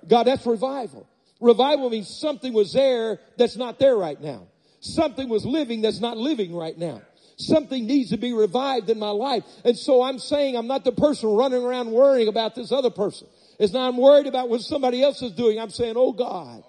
God, 0.07 0.23
that's 0.23 0.45
revival. 0.45 1.07
Revival 1.39 1.89
means 1.89 2.09
something 2.09 2.53
was 2.53 2.73
there 2.73 3.19
that's 3.37 3.57
not 3.57 3.79
there 3.79 3.95
right 3.95 4.19
now. 4.19 4.47
Something 4.79 5.29
was 5.29 5.45
living 5.45 5.81
that's 5.81 5.99
not 5.99 6.17
living 6.17 6.55
right 6.55 6.77
now. 6.77 7.01
Something 7.37 7.85
needs 7.85 8.11
to 8.11 8.17
be 8.17 8.33
revived 8.33 8.89
in 8.89 8.99
my 8.99 9.09
life. 9.09 9.43
And 9.63 9.77
so 9.77 10.03
I'm 10.03 10.19
saying 10.19 10.55
I'm 10.55 10.67
not 10.67 10.83
the 10.83 10.91
person 10.91 11.29
running 11.29 11.63
around 11.63 11.91
worrying 11.91 12.27
about 12.27 12.55
this 12.55 12.71
other 12.71 12.89
person. 12.89 13.27
It's 13.59 13.73
not 13.73 13.87
I'm 13.87 13.97
worried 13.97 14.27
about 14.27 14.49
what 14.49 14.61
somebody 14.61 15.03
else 15.03 15.21
is 15.21 15.31
doing. 15.33 15.59
I'm 15.59 15.69
saying, 15.69 15.93
oh 15.95 16.13
God, 16.13 16.63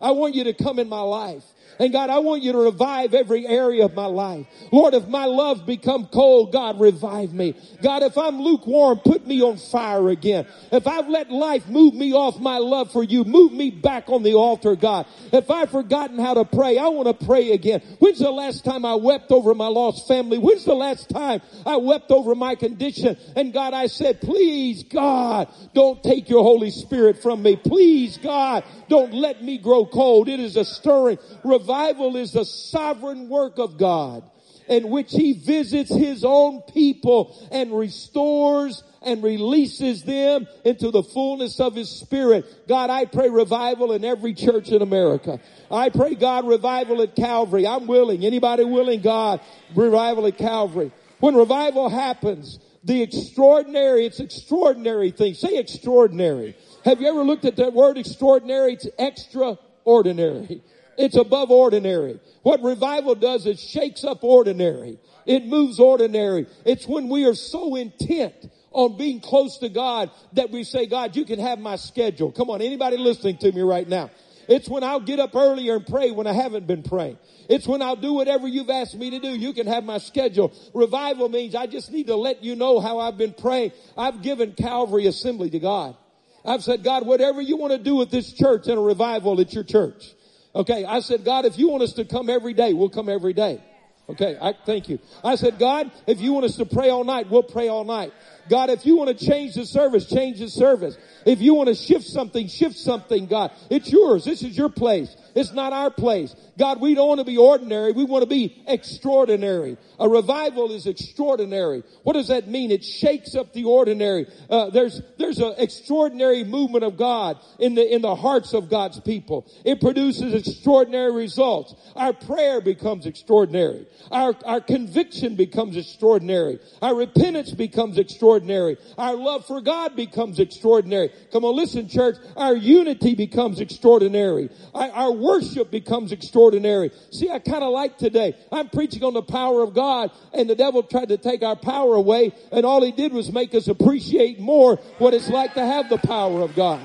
I 0.00 0.12
want 0.12 0.34
you 0.34 0.44
to 0.44 0.52
come 0.52 0.78
in 0.78 0.88
my 0.88 1.00
life. 1.00 1.44
And 1.78 1.92
God, 1.92 2.10
I 2.10 2.18
want 2.20 2.42
you 2.42 2.52
to 2.52 2.58
revive 2.58 3.14
every 3.14 3.46
area 3.46 3.84
of 3.84 3.94
my 3.94 4.06
life. 4.06 4.46
Lord, 4.72 4.94
if 4.94 5.06
my 5.08 5.26
love 5.26 5.66
become 5.66 6.06
cold, 6.06 6.52
God, 6.52 6.80
revive 6.80 7.32
me. 7.32 7.54
God, 7.82 8.02
if 8.02 8.16
I'm 8.16 8.40
lukewarm, 8.40 8.98
put 8.98 9.26
me 9.26 9.42
on 9.42 9.58
fire 9.58 10.08
again. 10.08 10.46
If 10.72 10.86
I've 10.86 11.08
let 11.08 11.30
life 11.30 11.68
move 11.68 11.94
me 11.94 12.12
off 12.14 12.40
my 12.40 12.58
love 12.58 12.92
for 12.92 13.02
you, 13.02 13.24
move 13.24 13.52
me 13.52 13.70
back 13.70 14.08
on 14.08 14.22
the 14.22 14.34
altar, 14.34 14.74
God. 14.74 15.06
If 15.32 15.50
I've 15.50 15.70
forgotten 15.70 16.18
how 16.18 16.34
to 16.34 16.44
pray, 16.44 16.78
I 16.78 16.88
want 16.88 17.18
to 17.18 17.26
pray 17.26 17.52
again. 17.52 17.80
When's 17.98 18.18
the 18.18 18.30
last 18.30 18.64
time 18.64 18.84
I 18.84 18.94
wept 18.94 19.30
over 19.30 19.54
my 19.54 19.68
lost 19.68 20.08
family? 20.08 20.38
When's 20.38 20.64
the 20.64 20.74
last 20.74 21.10
time 21.10 21.42
I 21.64 21.76
wept 21.76 22.10
over 22.10 22.34
my 22.34 22.54
condition? 22.54 23.16
And 23.36 23.52
God, 23.52 23.74
I 23.74 23.86
said, 23.86 24.20
please, 24.20 24.82
God, 24.84 25.48
don't 25.74 26.02
take 26.02 26.28
your 26.28 26.42
Holy 26.42 26.70
Spirit 26.70 27.22
from 27.22 27.42
me. 27.42 27.56
Please, 27.56 28.16
God, 28.16 28.64
don't 28.88 29.12
let 29.12 29.42
me 29.42 29.58
grow 29.58 29.84
cold. 29.84 30.28
It 30.28 30.40
is 30.40 30.56
a 30.56 30.64
stirring. 30.64 31.18
Revival 31.44 31.65
is 31.68 32.32
the 32.32 32.44
sovereign 32.44 33.28
work 33.28 33.58
of 33.58 33.78
God 33.78 34.22
in 34.68 34.90
which 34.90 35.12
he 35.12 35.32
visits 35.32 35.94
his 35.94 36.24
own 36.24 36.62
people 36.62 37.48
and 37.52 37.76
restores 37.76 38.82
and 39.02 39.22
releases 39.22 40.02
them 40.02 40.46
into 40.64 40.90
the 40.90 41.02
fullness 41.02 41.60
of 41.60 41.74
his 41.74 41.88
spirit. 41.88 42.66
God, 42.66 42.90
I 42.90 43.04
pray 43.04 43.28
revival 43.28 43.92
in 43.92 44.04
every 44.04 44.34
church 44.34 44.70
in 44.70 44.82
America. 44.82 45.40
I 45.70 45.90
pray 45.90 46.14
God 46.14 46.46
revival 46.46 47.00
at 47.02 47.14
Calvary. 47.14 47.66
I'm 47.66 47.86
willing. 47.86 48.24
Anybody 48.24 48.64
willing? 48.64 49.00
God, 49.00 49.40
revival 49.74 50.26
at 50.26 50.36
Calvary. 50.36 50.90
When 51.20 51.34
revival 51.34 51.88
happens, 51.88 52.58
the 52.82 53.02
extraordinary, 53.02 54.06
it's 54.06 54.20
extraordinary 54.20 55.10
thing. 55.10 55.34
Say 55.34 55.58
extraordinary. 55.58 56.56
Have 56.84 57.00
you 57.00 57.08
ever 57.08 57.24
looked 57.24 57.44
at 57.44 57.56
that 57.56 57.72
word 57.72 57.98
extraordinary? 57.98 58.74
It's 58.74 58.88
extraordinary. 58.98 60.62
It's 60.98 61.16
above 61.16 61.50
ordinary. 61.50 62.20
What 62.42 62.62
revival 62.62 63.14
does 63.14 63.46
is 63.46 63.60
shakes 63.60 64.04
up 64.04 64.24
ordinary. 64.24 64.98
It 65.26 65.46
moves 65.46 65.80
ordinary. 65.80 66.46
It's 66.64 66.86
when 66.86 67.08
we 67.08 67.24
are 67.26 67.34
so 67.34 67.74
intent 67.74 68.34
on 68.70 68.96
being 68.96 69.20
close 69.20 69.58
to 69.58 69.68
God 69.68 70.10
that 70.34 70.50
we 70.50 70.62
say, 70.64 70.86
God, 70.86 71.16
you 71.16 71.24
can 71.24 71.38
have 71.38 71.58
my 71.58 71.76
schedule. 71.76 72.30
Come 72.30 72.50
on, 72.50 72.62
anybody 72.62 72.96
listening 72.96 73.38
to 73.38 73.52
me 73.52 73.62
right 73.62 73.88
now? 73.88 74.10
It's 74.48 74.68
when 74.68 74.84
I'll 74.84 75.00
get 75.00 75.18
up 75.18 75.34
earlier 75.34 75.74
and 75.74 75.86
pray 75.86 76.12
when 76.12 76.26
I 76.26 76.32
haven't 76.32 76.66
been 76.66 76.82
praying. 76.82 77.18
It's 77.48 77.66
when 77.66 77.82
I'll 77.82 77.96
do 77.96 78.12
whatever 78.12 78.46
you've 78.46 78.70
asked 78.70 78.94
me 78.94 79.10
to 79.10 79.18
do. 79.18 79.28
You 79.28 79.52
can 79.52 79.66
have 79.66 79.84
my 79.84 79.98
schedule. 79.98 80.52
Revival 80.72 81.28
means 81.28 81.54
I 81.54 81.66
just 81.66 81.90
need 81.90 82.06
to 82.06 82.16
let 82.16 82.44
you 82.44 82.54
know 82.54 82.80
how 82.80 82.98
I've 83.00 83.18
been 83.18 83.34
praying. 83.34 83.72
I've 83.96 84.22
given 84.22 84.52
Calvary 84.52 85.06
Assembly 85.06 85.50
to 85.50 85.58
God. 85.58 85.96
I've 86.44 86.62
said, 86.62 86.84
God, 86.84 87.06
whatever 87.06 87.40
you 87.40 87.56
want 87.56 87.72
to 87.72 87.78
do 87.78 87.96
with 87.96 88.10
this 88.10 88.32
church 88.32 88.68
in 88.68 88.78
a 88.78 88.80
revival, 88.80 89.40
it's 89.40 89.52
your 89.52 89.64
church. 89.64 90.14
Okay. 90.56 90.86
I 90.86 91.00
said, 91.00 91.24
God, 91.24 91.44
if 91.44 91.58
you 91.58 91.68
want 91.68 91.82
us 91.82 91.92
to 91.94 92.04
come 92.06 92.30
every 92.30 92.54
day, 92.54 92.72
we'll 92.72 92.88
come 92.88 93.10
every 93.10 93.34
day. 93.34 93.62
Okay. 94.08 94.38
I 94.40 94.54
thank 94.64 94.88
you. 94.88 94.98
I 95.22 95.36
said, 95.36 95.58
God, 95.58 95.90
if 96.06 96.18
you 96.20 96.32
want 96.32 96.46
us 96.46 96.56
to 96.56 96.64
pray 96.64 96.88
all 96.88 97.04
night, 97.04 97.28
we'll 97.28 97.42
pray 97.42 97.68
all 97.68 97.84
night. 97.84 98.14
God, 98.48 98.70
if 98.70 98.86
you 98.86 98.96
want 98.96 99.16
to 99.16 99.26
change 99.26 99.54
the 99.54 99.66
service, 99.66 100.06
change 100.08 100.38
the 100.38 100.48
service. 100.48 100.96
If 101.26 101.42
you 101.42 101.54
want 101.54 101.68
to 101.68 101.74
shift 101.74 102.06
something, 102.06 102.48
shift 102.48 102.76
something, 102.76 103.26
God. 103.26 103.52
It's 103.70 103.92
yours. 103.92 104.24
This 104.24 104.42
is 104.42 104.56
your 104.56 104.70
place. 104.70 105.14
It's 105.36 105.52
not 105.52 105.74
our 105.74 105.90
place. 105.90 106.34
God, 106.58 106.80
we 106.80 106.94
don't 106.94 107.08
want 107.08 107.20
to 107.20 107.26
be 107.26 107.36
ordinary. 107.36 107.92
We 107.92 108.04
want 108.04 108.22
to 108.22 108.28
be 108.28 108.64
extraordinary. 108.66 109.76
A 110.00 110.08
revival 110.08 110.72
is 110.72 110.86
extraordinary. 110.86 111.82
What 112.04 112.14
does 112.14 112.28
that 112.28 112.48
mean? 112.48 112.70
It 112.70 112.82
shakes 112.82 113.34
up 113.34 113.52
the 113.52 113.64
ordinary. 113.64 114.26
Uh, 114.48 114.70
there's 114.70 115.02
there's 115.18 115.38
an 115.38 115.54
extraordinary 115.58 116.42
movement 116.42 116.84
of 116.84 116.96
God 116.96 117.38
in 117.58 117.74
the 117.74 117.94
in 117.94 118.00
the 118.00 118.14
hearts 118.14 118.54
of 118.54 118.70
God's 118.70 118.98
people. 119.00 119.46
It 119.64 119.80
produces 119.80 120.32
extraordinary 120.32 121.12
results. 121.12 121.74
Our 121.94 122.14
prayer 122.14 122.62
becomes 122.62 123.04
extraordinary. 123.04 123.86
Our 124.10 124.34
our 124.46 124.62
conviction 124.62 125.36
becomes 125.36 125.76
extraordinary. 125.76 126.60
Our 126.80 126.94
repentance 126.94 127.50
becomes 127.50 127.98
extraordinary. 127.98 128.78
Our 128.96 129.16
love 129.16 129.46
for 129.46 129.60
God 129.60 129.96
becomes 129.96 130.40
extraordinary. 130.40 131.10
Come 131.30 131.44
on, 131.44 131.54
listen, 131.54 131.88
church. 131.88 132.16
Our 132.36 132.56
unity 132.56 133.14
becomes 133.14 133.60
extraordinary. 133.60 134.48
Our, 134.74 134.90
our 134.90 135.12
worship 135.26 135.70
becomes 135.70 136.12
extraordinary. 136.12 136.92
See, 137.10 137.28
I 137.30 137.40
kind 137.40 137.64
of 137.64 137.70
like 137.70 137.98
today. 137.98 138.36
I'm 138.52 138.68
preaching 138.68 139.02
on 139.02 139.12
the 139.12 139.22
power 139.22 139.62
of 139.62 139.74
God 139.74 140.12
and 140.32 140.48
the 140.48 140.54
devil 140.54 140.82
tried 140.84 141.08
to 141.08 141.16
take 141.18 141.42
our 141.42 141.56
power 141.56 141.94
away 141.94 142.32
and 142.52 142.64
all 142.64 142.82
he 142.82 142.92
did 142.92 143.12
was 143.12 143.32
make 143.32 143.54
us 143.54 143.66
appreciate 143.66 144.38
more 144.38 144.76
what 144.98 145.14
it's 145.14 145.28
like 145.28 145.54
to 145.54 145.66
have 145.66 145.88
the 145.88 145.98
power 145.98 146.42
of 146.42 146.54
God. 146.54 146.80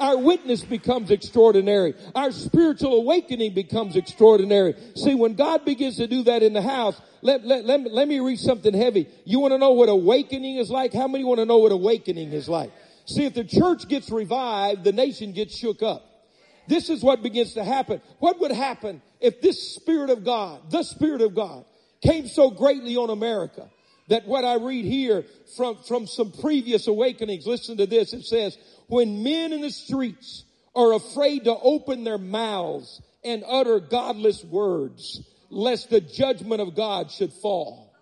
Our 0.00 0.18
witness 0.18 0.62
becomes 0.62 1.10
extraordinary. 1.10 1.94
Our 2.14 2.32
spiritual 2.32 2.94
awakening 2.94 3.54
becomes 3.54 3.96
extraordinary. 3.96 4.74
See, 4.96 5.14
when 5.14 5.34
God 5.34 5.64
begins 5.64 5.96
to 5.98 6.06
do 6.06 6.24
that 6.24 6.42
in 6.42 6.52
the 6.52 6.62
house, 6.62 7.00
let, 7.22 7.44
let, 7.44 7.64
let, 7.64 7.80
me, 7.80 7.90
let 7.90 8.08
me 8.08 8.20
read 8.20 8.38
something 8.40 8.74
heavy. 8.74 9.08
You 9.24 9.38
want 9.40 9.52
to 9.52 9.58
know 9.58 9.70
what 9.70 9.88
awakening 9.88 10.56
is 10.56 10.70
like? 10.70 10.92
How 10.92 11.08
many 11.08 11.24
want 11.24 11.38
to 11.38 11.46
know 11.46 11.58
what 11.58 11.72
awakening 11.72 12.32
is 12.32 12.48
like? 12.48 12.72
See, 13.06 13.24
if 13.24 13.34
the 13.34 13.44
church 13.44 13.88
gets 13.88 14.10
revived, 14.10 14.84
the 14.84 14.92
nation 14.92 15.32
gets 15.32 15.56
shook 15.56 15.82
up. 15.82 16.02
This 16.68 16.90
is 16.90 17.02
what 17.02 17.22
begins 17.22 17.54
to 17.54 17.64
happen. 17.64 18.00
What 18.18 18.40
would 18.40 18.50
happen 18.50 19.00
if 19.20 19.40
this 19.40 19.74
Spirit 19.74 20.10
of 20.10 20.24
God, 20.24 20.70
the 20.70 20.82
Spirit 20.82 21.22
of 21.22 21.34
God, 21.34 21.64
came 22.02 22.26
so 22.26 22.50
greatly 22.50 22.96
on 22.96 23.10
America 23.10 23.70
that 24.08 24.26
what 24.26 24.44
I 24.44 24.56
read 24.56 24.84
here 24.84 25.24
from, 25.56 25.76
from 25.86 26.06
some 26.06 26.32
previous 26.32 26.86
awakenings, 26.86 27.46
listen 27.46 27.76
to 27.78 27.86
this, 27.86 28.12
it 28.12 28.24
says, 28.24 28.58
when 28.88 29.22
men 29.22 29.52
in 29.52 29.60
the 29.60 29.70
streets 29.70 30.44
are 30.74 30.92
afraid 30.92 31.44
to 31.44 31.56
open 31.56 32.04
their 32.04 32.18
mouths 32.18 33.00
and 33.24 33.42
utter 33.46 33.80
godless 33.80 34.44
words, 34.44 35.22
lest 35.50 35.90
the 35.90 36.00
judgment 36.00 36.60
of 36.60 36.74
God 36.76 37.10
should 37.10 37.32
fall. 37.32 37.92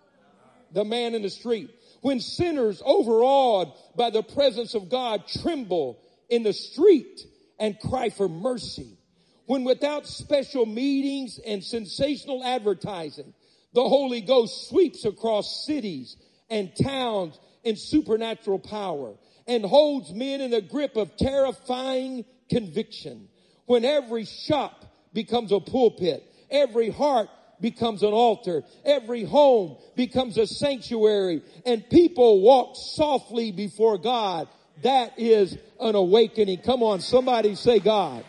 The 0.73 0.83
man 0.83 1.15
in 1.15 1.21
the 1.21 1.29
street 1.29 1.69
when 2.01 2.19
sinners 2.19 2.81
overawed 2.85 3.71
by 3.95 4.09
the 4.09 4.23
presence 4.23 4.75
of 4.75 4.89
God 4.89 5.27
tremble 5.41 5.99
in 6.29 6.43
the 6.43 6.53
street 6.53 7.21
and 7.59 7.79
cry 7.79 8.09
for 8.09 8.27
mercy. 8.27 8.97
When 9.45 9.63
without 9.63 10.07
special 10.07 10.65
meetings 10.65 11.39
and 11.45 11.63
sensational 11.63 12.43
advertising, 12.43 13.33
the 13.73 13.87
Holy 13.87 14.21
Ghost 14.21 14.69
sweeps 14.69 15.05
across 15.05 15.65
cities 15.65 16.15
and 16.49 16.75
towns 16.75 17.39
in 17.63 17.75
supernatural 17.75 18.59
power 18.59 19.15
and 19.47 19.63
holds 19.63 20.13
men 20.13 20.41
in 20.41 20.51
the 20.51 20.61
grip 20.61 20.95
of 20.95 21.15
terrifying 21.17 22.25
conviction. 22.49 23.27
When 23.65 23.85
every 23.85 24.25
shop 24.25 24.85
becomes 25.13 25.51
a 25.51 25.59
pulpit, 25.59 26.23
every 26.49 26.89
heart 26.89 27.29
becomes 27.61 28.03
an 28.03 28.13
altar. 28.13 28.63
Every 28.83 29.23
home 29.23 29.77
becomes 29.95 30.37
a 30.37 30.47
sanctuary 30.47 31.41
and 31.65 31.87
people 31.89 32.41
walk 32.41 32.75
softly 32.75 33.51
before 33.51 33.97
God. 33.97 34.47
That 34.83 35.17
is 35.17 35.57
an 35.79 35.95
awakening. 35.95 36.59
Come 36.59 36.83
on, 36.83 36.99
somebody 36.99 37.55
say 37.55 37.79
God. 37.79 38.23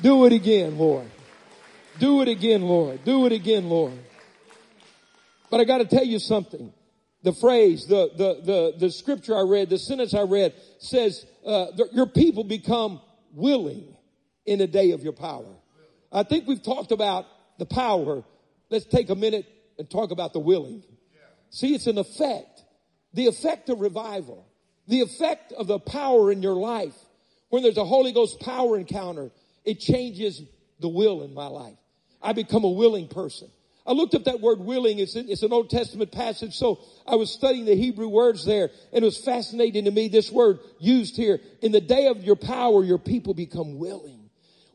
Do 0.00 0.26
it 0.26 0.32
again, 0.32 0.78
Lord. 0.78 1.10
Do 1.98 2.22
it 2.22 2.28
again, 2.28 2.62
Lord. 2.62 3.04
Do 3.04 3.26
it 3.26 3.32
again, 3.32 3.68
Lord. 3.68 3.98
But 5.50 5.60
I 5.60 5.64
got 5.64 5.78
to 5.78 5.86
tell 5.86 6.04
you 6.04 6.18
something. 6.18 6.72
The 7.24 7.32
phrase, 7.32 7.86
the, 7.86 8.10
the, 8.16 8.40
the, 8.44 8.74
the 8.78 8.90
scripture 8.92 9.36
I 9.36 9.42
read, 9.42 9.70
the 9.70 9.78
sentence 9.78 10.14
I 10.14 10.22
read 10.22 10.54
says, 10.78 11.26
uh, 11.44 11.66
your 11.92 12.06
people 12.06 12.44
become 12.44 13.00
willing 13.34 13.96
in 14.46 14.60
the 14.60 14.68
day 14.68 14.92
of 14.92 15.02
your 15.02 15.12
power. 15.12 15.52
I 16.12 16.22
think 16.22 16.46
we've 16.46 16.62
talked 16.62 16.92
about 16.92 17.26
the 17.58 17.66
power, 17.66 18.24
let's 18.70 18.86
take 18.86 19.10
a 19.10 19.14
minute 19.14 19.46
and 19.78 19.88
talk 19.90 20.10
about 20.10 20.32
the 20.32 20.40
willing. 20.40 20.82
See, 21.50 21.74
it's 21.74 21.86
an 21.86 21.98
effect. 21.98 22.62
The 23.14 23.26
effect 23.26 23.68
of 23.68 23.80
revival. 23.80 24.46
The 24.86 25.00
effect 25.00 25.52
of 25.52 25.66
the 25.66 25.78
power 25.78 26.30
in 26.30 26.42
your 26.42 26.54
life. 26.54 26.94
When 27.50 27.62
there's 27.62 27.78
a 27.78 27.84
Holy 27.84 28.12
Ghost 28.12 28.40
power 28.40 28.78
encounter, 28.78 29.30
it 29.64 29.80
changes 29.80 30.42
the 30.80 30.88
will 30.88 31.22
in 31.22 31.34
my 31.34 31.46
life. 31.46 31.76
I 32.22 32.32
become 32.32 32.64
a 32.64 32.70
willing 32.70 33.08
person. 33.08 33.48
I 33.86 33.92
looked 33.92 34.14
up 34.14 34.24
that 34.24 34.40
word 34.40 34.60
willing. 34.60 34.98
It's, 34.98 35.16
it's 35.16 35.42
an 35.42 35.52
Old 35.52 35.70
Testament 35.70 36.12
passage. 36.12 36.54
So 36.54 36.80
I 37.06 37.14
was 37.14 37.32
studying 37.32 37.64
the 37.64 37.74
Hebrew 37.74 38.08
words 38.08 38.44
there 38.44 38.70
and 38.92 39.02
it 39.02 39.04
was 39.04 39.16
fascinating 39.16 39.86
to 39.86 39.90
me. 39.90 40.08
This 40.08 40.30
word 40.30 40.58
used 40.78 41.16
here 41.16 41.40
in 41.62 41.72
the 41.72 41.80
day 41.80 42.08
of 42.08 42.22
your 42.22 42.36
power, 42.36 42.84
your 42.84 42.98
people 42.98 43.32
become 43.32 43.78
willing. 43.78 44.17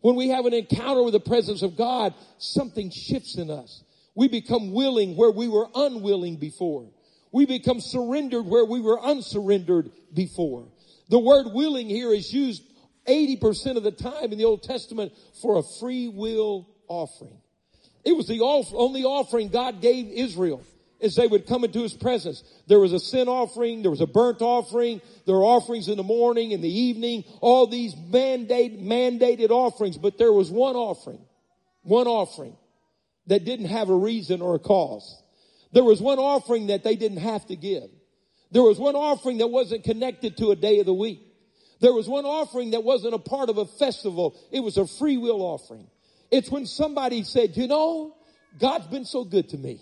When 0.03 0.17
we 0.17 0.27
have 0.27 0.45
an 0.45 0.53
encounter 0.53 1.01
with 1.01 1.13
the 1.13 1.21
presence 1.21 1.61
of 1.61 1.77
God, 1.77 2.13
something 2.37 2.89
shifts 2.89 3.37
in 3.37 3.49
us. 3.49 3.85
We 4.15 4.27
become 4.27 4.73
willing 4.73 5.15
where 5.15 5.31
we 5.31 5.47
were 5.47 5.69
unwilling 5.73 6.35
before. 6.35 6.89
We 7.31 7.45
become 7.45 7.79
surrendered 7.79 8.45
where 8.45 8.65
we 8.65 8.81
were 8.81 8.99
unsurrendered 8.99 9.91
before. 10.13 10.67
The 11.07 11.19
word 11.19 11.53
willing 11.53 11.87
here 11.87 12.11
is 12.11 12.33
used 12.33 12.63
80% 13.07 13.77
of 13.77 13.83
the 13.83 13.91
time 13.91 14.33
in 14.33 14.37
the 14.37 14.43
Old 14.43 14.61
Testament 14.63 15.13
for 15.41 15.57
a 15.57 15.63
free 15.63 16.09
will 16.09 16.67
offering. 16.89 17.39
It 18.03 18.11
was 18.11 18.27
the 18.27 18.41
only 18.41 19.05
offering 19.05 19.47
God 19.47 19.79
gave 19.81 20.07
Israel 20.07 20.65
as 21.03 21.15
they 21.15 21.27
would 21.27 21.45
come 21.45 21.63
into 21.63 21.81
his 21.81 21.93
presence. 21.93 22.43
There 22.67 22.79
was 22.79 22.93
a 22.93 22.99
sin 22.99 23.27
offering, 23.27 23.81
there 23.81 23.91
was 23.91 24.01
a 24.01 24.07
burnt 24.07 24.41
offering, 24.41 25.01
there 25.25 25.35
were 25.35 25.43
offerings 25.43 25.89
in 25.89 25.97
the 25.97 26.03
morning, 26.03 26.51
in 26.51 26.61
the 26.61 26.73
evening, 26.73 27.25
all 27.41 27.67
these 27.67 27.95
mandate, 27.95 28.81
mandated 28.81 29.49
offerings, 29.49 29.97
but 29.97 30.17
there 30.17 30.31
was 30.31 30.49
one 30.49 30.75
offering, 30.75 31.19
one 31.81 32.07
offering 32.07 32.55
that 33.27 33.45
didn't 33.45 33.67
have 33.67 33.89
a 33.89 33.95
reason 33.95 34.41
or 34.41 34.55
a 34.55 34.59
cause. 34.59 35.21
There 35.73 35.83
was 35.83 36.01
one 36.01 36.19
offering 36.19 36.67
that 36.67 36.83
they 36.83 36.95
didn't 36.95 37.17
have 37.17 37.45
to 37.47 37.55
give. 37.55 37.89
There 38.51 38.63
was 38.63 38.79
one 38.79 38.95
offering 38.95 39.39
that 39.39 39.47
wasn't 39.47 39.83
connected 39.83 40.37
to 40.37 40.51
a 40.51 40.55
day 40.55 40.79
of 40.79 40.85
the 40.85 40.93
week. 40.93 41.21
There 41.81 41.93
was 41.93 42.07
one 42.07 42.25
offering 42.25 42.71
that 42.71 42.83
wasn't 42.83 43.15
a 43.15 43.19
part 43.19 43.49
of 43.49 43.57
a 43.57 43.65
festival. 43.65 44.37
It 44.51 44.61
was 44.61 44.77
a 44.77 44.87
free 44.87 45.17
will 45.17 45.41
offering. 45.41 45.87
It's 46.31 46.49
when 46.49 46.65
somebody 46.65 47.23
said, 47.23 47.57
you 47.57 47.67
know, 47.67 48.15
God's 48.59 48.87
been 48.87 49.05
so 49.05 49.25
good 49.25 49.49
to 49.49 49.57
me. 49.57 49.81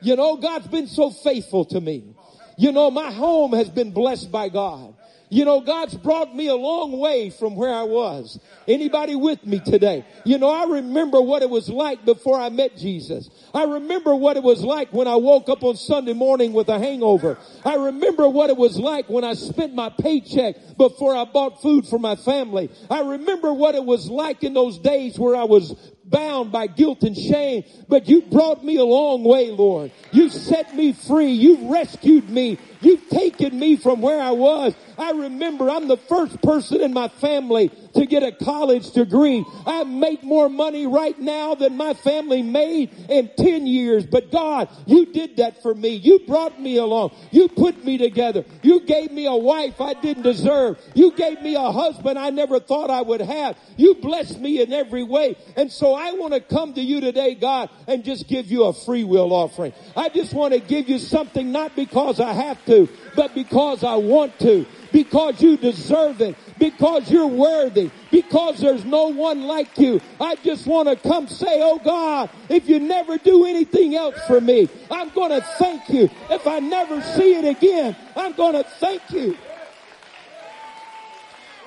You 0.00 0.16
know, 0.16 0.36
God's 0.36 0.66
been 0.68 0.86
so 0.86 1.10
faithful 1.10 1.64
to 1.66 1.80
me. 1.80 2.14
You 2.58 2.72
know, 2.72 2.90
my 2.90 3.10
home 3.12 3.52
has 3.52 3.68
been 3.68 3.92
blessed 3.92 4.30
by 4.30 4.48
God. 4.48 4.94
You 5.28 5.44
know, 5.44 5.60
God's 5.60 5.94
brought 5.94 6.34
me 6.34 6.46
a 6.46 6.54
long 6.54 6.98
way 6.98 7.30
from 7.30 7.56
where 7.56 7.72
I 7.74 7.82
was. 7.82 8.38
Anybody 8.68 9.16
with 9.16 9.44
me 9.44 9.58
today? 9.58 10.04
You 10.24 10.38
know, 10.38 10.50
I 10.50 10.72
remember 10.76 11.20
what 11.20 11.42
it 11.42 11.50
was 11.50 11.68
like 11.68 12.04
before 12.04 12.38
I 12.38 12.48
met 12.48 12.76
Jesus. 12.76 13.28
I 13.52 13.64
remember 13.64 14.14
what 14.14 14.36
it 14.36 14.44
was 14.44 14.62
like 14.62 14.92
when 14.92 15.08
I 15.08 15.16
woke 15.16 15.48
up 15.48 15.64
on 15.64 15.76
Sunday 15.76 16.12
morning 16.12 16.52
with 16.52 16.68
a 16.68 16.78
hangover. 16.78 17.38
I 17.64 17.74
remember 17.74 18.28
what 18.28 18.50
it 18.50 18.56
was 18.56 18.78
like 18.78 19.08
when 19.08 19.24
I 19.24 19.34
spent 19.34 19.74
my 19.74 19.88
paycheck 19.88 20.56
before 20.76 21.16
I 21.16 21.24
bought 21.24 21.60
food 21.60 21.86
for 21.88 21.98
my 21.98 22.14
family. 22.14 22.70
I 22.88 23.00
remember 23.00 23.52
what 23.52 23.74
it 23.74 23.84
was 23.84 24.08
like 24.08 24.44
in 24.44 24.54
those 24.54 24.78
days 24.78 25.18
where 25.18 25.34
I 25.34 25.44
was 25.44 25.74
bound 26.04 26.52
by 26.52 26.68
guilt 26.68 27.02
and 27.02 27.16
shame, 27.16 27.64
but 27.88 28.08
you 28.08 28.22
brought 28.22 28.64
me 28.64 28.76
a 28.76 28.84
long 28.84 29.24
way, 29.24 29.50
Lord. 29.50 29.90
You 30.12 30.28
set 30.28 30.74
me 30.74 30.92
free. 30.92 31.32
You 31.32 31.72
rescued 31.72 32.30
me. 32.30 32.58
You've 32.80 33.08
taken 33.08 33.58
me 33.58 33.76
from 33.76 34.00
where 34.00 34.20
I 34.20 34.30
was. 34.32 34.74
I 34.98 35.12
remember 35.12 35.70
I'm 35.70 35.88
the 35.88 35.96
first 35.96 36.40
person 36.42 36.80
in 36.80 36.92
my 36.92 37.08
family 37.08 37.70
to 37.96 38.06
get 38.06 38.22
a 38.22 38.32
college 38.32 38.92
degree. 38.92 39.44
I 39.66 39.84
make 39.84 40.22
more 40.22 40.48
money 40.48 40.86
right 40.86 41.18
now 41.18 41.54
than 41.54 41.76
my 41.76 41.94
family 41.94 42.42
made 42.42 42.92
in 43.08 43.30
10 43.36 43.66
years. 43.66 44.06
But 44.06 44.30
God, 44.30 44.68
you 44.86 45.06
did 45.06 45.38
that 45.38 45.62
for 45.62 45.74
me. 45.74 45.90
You 45.90 46.20
brought 46.20 46.60
me 46.60 46.76
along. 46.76 47.14
You 47.30 47.48
put 47.48 47.84
me 47.84 47.98
together. 47.98 48.44
You 48.62 48.80
gave 48.80 49.10
me 49.10 49.26
a 49.26 49.34
wife 49.34 49.80
I 49.80 49.94
didn't 49.94 50.22
deserve. 50.22 50.78
You 50.94 51.12
gave 51.12 51.40
me 51.42 51.54
a 51.54 51.72
husband 51.72 52.18
I 52.18 52.30
never 52.30 52.60
thought 52.60 52.90
I 52.90 53.02
would 53.02 53.20
have. 53.20 53.58
You 53.76 53.94
blessed 53.96 54.40
me 54.40 54.62
in 54.62 54.72
every 54.72 55.02
way. 55.02 55.36
And 55.56 55.70
so 55.70 55.94
I 55.94 56.12
want 56.12 56.34
to 56.34 56.40
come 56.40 56.74
to 56.74 56.80
you 56.80 57.00
today, 57.00 57.34
God, 57.34 57.70
and 57.86 58.04
just 58.04 58.28
give 58.28 58.46
you 58.46 58.64
a 58.64 58.72
free 58.72 59.04
will 59.04 59.32
offering. 59.32 59.72
I 59.96 60.08
just 60.08 60.34
want 60.34 60.54
to 60.54 60.60
give 60.60 60.88
you 60.88 60.98
something 60.98 61.52
not 61.52 61.74
because 61.74 62.20
I 62.20 62.32
have 62.32 62.64
to, 62.66 62.88
but 63.14 63.34
because 63.34 63.82
I 63.82 63.96
want 63.96 64.38
to 64.40 64.66
because 64.96 65.42
you 65.42 65.58
deserve 65.58 66.22
it, 66.22 66.34
because 66.58 67.10
you're 67.10 67.26
worthy, 67.26 67.90
because 68.10 68.58
there's 68.60 68.86
no 68.86 69.08
one 69.08 69.42
like 69.42 69.76
you. 69.76 70.00
I 70.18 70.36
just 70.36 70.66
want 70.66 70.88
to 70.88 70.96
come 70.96 71.28
say, 71.28 71.60
oh 71.60 71.78
God, 71.78 72.30
if 72.48 72.66
you 72.66 72.80
never 72.80 73.18
do 73.18 73.44
anything 73.44 73.94
else 73.94 74.18
for 74.26 74.40
me, 74.40 74.70
I'm 74.90 75.10
going 75.10 75.32
to 75.32 75.42
thank 75.58 75.90
you. 75.90 76.08
If 76.30 76.46
I 76.46 76.60
never 76.60 77.02
see 77.02 77.34
it 77.34 77.44
again, 77.44 77.94
I'm 78.16 78.32
going 78.32 78.54
to 78.54 78.62
thank 78.62 79.02
you. 79.10 79.36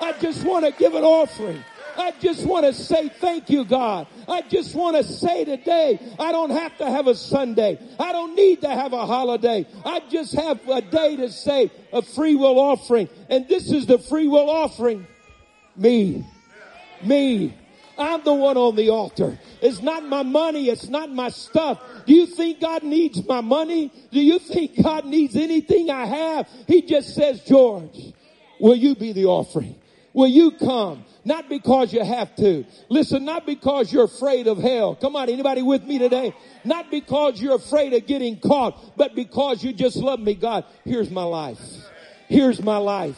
I 0.00 0.10
just 0.14 0.44
want 0.44 0.64
to 0.64 0.72
give 0.72 0.96
an 0.96 1.04
offering. 1.04 1.62
I 2.00 2.12
just 2.12 2.46
want 2.46 2.64
to 2.64 2.72
say 2.72 3.08
thank 3.08 3.50
you, 3.50 3.64
God. 3.64 4.06
I 4.26 4.40
just 4.42 4.74
want 4.74 4.96
to 4.96 5.04
say 5.04 5.44
today, 5.44 6.00
I 6.18 6.32
don't 6.32 6.50
have 6.50 6.76
to 6.78 6.90
have 6.90 7.06
a 7.06 7.14
Sunday. 7.14 7.78
I 7.98 8.12
don't 8.12 8.34
need 8.34 8.62
to 8.62 8.68
have 8.68 8.94
a 8.94 9.04
holiday. 9.04 9.66
I 9.84 10.00
just 10.08 10.34
have 10.34 10.66
a 10.66 10.80
day 10.80 11.16
to 11.16 11.30
say 11.30 11.70
a 11.92 12.00
free 12.00 12.34
will 12.34 12.58
offering. 12.58 13.08
And 13.28 13.46
this 13.48 13.70
is 13.70 13.84
the 13.86 13.98
free 13.98 14.28
will 14.28 14.48
offering. 14.48 15.06
Me. 15.76 16.26
Me. 17.04 17.54
I'm 17.98 18.24
the 18.24 18.32
one 18.32 18.56
on 18.56 18.76
the 18.76 18.88
altar. 18.88 19.38
It's 19.60 19.82
not 19.82 20.02
my 20.02 20.22
money. 20.22 20.70
It's 20.70 20.88
not 20.88 21.10
my 21.12 21.28
stuff. 21.28 21.82
Do 22.06 22.14
you 22.14 22.26
think 22.26 22.60
God 22.60 22.82
needs 22.82 23.22
my 23.26 23.42
money? 23.42 23.92
Do 24.10 24.20
you 24.20 24.38
think 24.38 24.82
God 24.82 25.04
needs 25.04 25.36
anything 25.36 25.90
I 25.90 26.06
have? 26.06 26.48
He 26.66 26.80
just 26.80 27.14
says, 27.14 27.42
George, 27.44 28.14
will 28.58 28.76
you 28.76 28.94
be 28.94 29.12
the 29.12 29.26
offering? 29.26 29.76
Will 30.14 30.28
you 30.28 30.52
come? 30.52 31.04
Not 31.24 31.48
because 31.48 31.92
you 31.92 32.04
have 32.04 32.34
to. 32.36 32.64
Listen, 32.88 33.24
not 33.24 33.46
because 33.46 33.92
you're 33.92 34.04
afraid 34.04 34.46
of 34.46 34.58
hell. 34.58 34.94
Come 34.94 35.16
on, 35.16 35.28
anybody 35.28 35.62
with 35.62 35.84
me 35.84 35.98
today? 35.98 36.34
Not 36.64 36.90
because 36.90 37.40
you're 37.40 37.56
afraid 37.56 37.92
of 37.92 38.06
getting 38.06 38.38
caught, 38.38 38.96
but 38.96 39.14
because 39.14 39.62
you 39.62 39.72
just 39.72 39.96
love 39.96 40.20
me. 40.20 40.34
God, 40.34 40.64
here's 40.84 41.10
my 41.10 41.24
life. 41.24 41.60
Here's 42.28 42.62
my 42.62 42.78
life. 42.78 43.16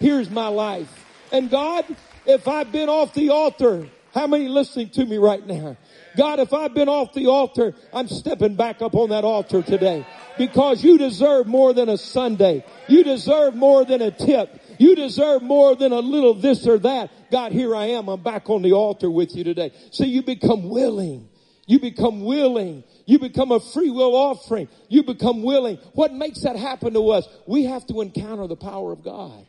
Here's 0.00 0.30
my 0.30 0.48
life. 0.48 0.88
And 1.32 1.50
God, 1.50 1.84
if 2.26 2.48
I've 2.48 2.72
been 2.72 2.88
off 2.88 3.14
the 3.14 3.30
altar, 3.30 3.86
how 4.14 4.26
many 4.26 4.48
listening 4.48 4.90
to 4.90 5.04
me 5.04 5.18
right 5.18 5.44
now? 5.44 5.76
God, 6.16 6.38
if 6.38 6.52
I've 6.52 6.74
been 6.74 6.88
off 6.88 7.12
the 7.12 7.26
altar, 7.26 7.74
I'm 7.92 8.06
stepping 8.06 8.54
back 8.54 8.80
up 8.80 8.94
on 8.94 9.10
that 9.10 9.24
altar 9.24 9.62
today 9.62 10.06
because 10.38 10.82
you 10.84 10.98
deserve 10.98 11.46
more 11.46 11.72
than 11.72 11.88
a 11.88 11.98
Sunday. 11.98 12.64
You 12.88 13.02
deserve 13.02 13.54
more 13.54 13.84
than 13.84 14.00
a 14.00 14.10
tip. 14.10 14.60
You 14.78 14.94
deserve 14.94 15.42
more 15.42 15.74
than 15.74 15.92
a 15.92 15.98
little 15.98 16.34
this 16.34 16.66
or 16.66 16.78
that. 16.78 17.10
God, 17.34 17.50
here 17.50 17.74
I 17.74 17.86
am. 17.86 18.06
I'm 18.06 18.22
back 18.22 18.48
on 18.48 18.62
the 18.62 18.74
altar 18.74 19.10
with 19.10 19.34
you 19.34 19.42
today. 19.42 19.72
So 19.90 20.04
you 20.04 20.22
become 20.22 20.68
willing. 20.68 21.28
You 21.66 21.80
become 21.80 22.22
willing. 22.22 22.84
You 23.06 23.18
become 23.18 23.50
a 23.50 23.58
free 23.58 23.90
will 23.90 24.14
offering. 24.14 24.68
You 24.88 25.02
become 25.02 25.42
willing. 25.42 25.78
What 25.94 26.12
makes 26.12 26.42
that 26.42 26.54
happen 26.54 26.94
to 26.94 27.10
us? 27.10 27.26
We 27.44 27.64
have 27.64 27.84
to 27.88 28.02
encounter 28.02 28.46
the 28.46 28.54
power 28.54 28.92
of 28.92 29.02
God. 29.02 29.48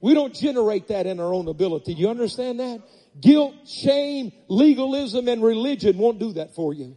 We 0.00 0.14
don't 0.14 0.32
generate 0.32 0.86
that 0.88 1.08
in 1.08 1.18
our 1.18 1.34
own 1.34 1.48
ability. 1.48 1.94
You 1.94 2.08
understand 2.08 2.60
that? 2.60 2.80
Guilt, 3.20 3.66
shame, 3.66 4.30
legalism, 4.46 5.26
and 5.26 5.42
religion 5.42 5.98
won't 5.98 6.20
do 6.20 6.34
that 6.34 6.54
for 6.54 6.72
you. 6.72 6.96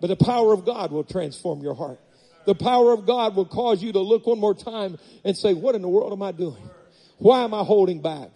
But 0.00 0.06
the 0.06 0.24
power 0.24 0.52
of 0.52 0.64
God 0.64 0.92
will 0.92 1.02
transform 1.02 1.60
your 1.60 1.74
heart. 1.74 1.98
The 2.46 2.54
power 2.54 2.92
of 2.92 3.04
God 3.04 3.34
will 3.34 3.46
cause 3.46 3.82
you 3.82 3.92
to 3.94 4.00
look 4.00 4.28
one 4.28 4.38
more 4.38 4.54
time 4.54 4.96
and 5.24 5.36
say, 5.36 5.54
what 5.54 5.74
in 5.74 5.82
the 5.82 5.88
world 5.88 6.12
am 6.12 6.22
I 6.22 6.30
doing? 6.30 6.70
Why 7.18 7.42
am 7.44 7.54
I 7.54 7.62
holding 7.62 8.02
back? 8.02 8.30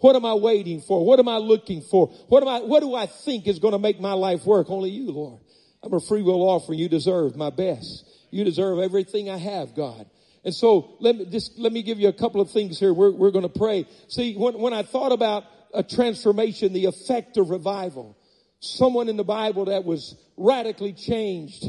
What 0.00 0.16
am 0.16 0.24
I 0.24 0.34
waiting 0.34 0.80
for? 0.80 1.04
What 1.04 1.18
am 1.18 1.28
I 1.28 1.36
looking 1.36 1.82
for? 1.82 2.08
What 2.28 2.42
am 2.42 2.48
I, 2.48 2.60
what 2.60 2.80
do 2.80 2.94
I 2.94 3.06
think 3.06 3.46
is 3.46 3.58
going 3.58 3.72
to 3.72 3.78
make 3.78 4.00
my 4.00 4.12
life 4.12 4.44
work? 4.46 4.70
Only 4.70 4.90
you, 4.90 5.10
Lord. 5.10 5.40
I'm 5.82 5.92
a 5.92 6.00
free 6.00 6.22
will 6.22 6.42
offering. 6.42 6.78
You 6.78 6.88
deserve 6.88 7.36
my 7.36 7.50
best. 7.50 8.04
You 8.30 8.44
deserve 8.44 8.78
everything 8.78 9.28
I 9.28 9.36
have, 9.36 9.74
God. 9.74 10.06
And 10.44 10.54
so 10.54 10.96
let 11.00 11.16
me 11.16 11.26
just, 11.26 11.58
let 11.58 11.72
me 11.72 11.82
give 11.82 11.98
you 11.98 12.08
a 12.08 12.12
couple 12.12 12.40
of 12.40 12.50
things 12.50 12.78
here. 12.78 12.94
We're, 12.94 13.10
we're 13.10 13.30
going 13.30 13.48
to 13.50 13.58
pray. 13.58 13.86
See, 14.08 14.34
when, 14.34 14.58
when 14.58 14.72
I 14.72 14.82
thought 14.82 15.12
about 15.12 15.44
a 15.74 15.82
transformation, 15.82 16.72
the 16.72 16.86
effect 16.86 17.36
of 17.36 17.50
revival, 17.50 18.16
someone 18.60 19.08
in 19.08 19.16
the 19.16 19.24
Bible 19.24 19.66
that 19.66 19.84
was 19.84 20.16
radically 20.36 20.92
changed 20.92 21.66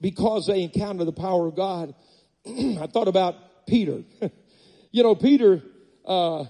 because 0.00 0.46
they 0.46 0.62
encountered 0.62 1.06
the 1.06 1.12
power 1.12 1.48
of 1.48 1.56
God. 1.56 1.94
I 2.46 2.86
thought 2.92 3.08
about 3.08 3.66
Peter. 3.66 4.02
you 4.92 5.02
know, 5.02 5.14
Peter, 5.14 5.62
uh, 6.06 6.44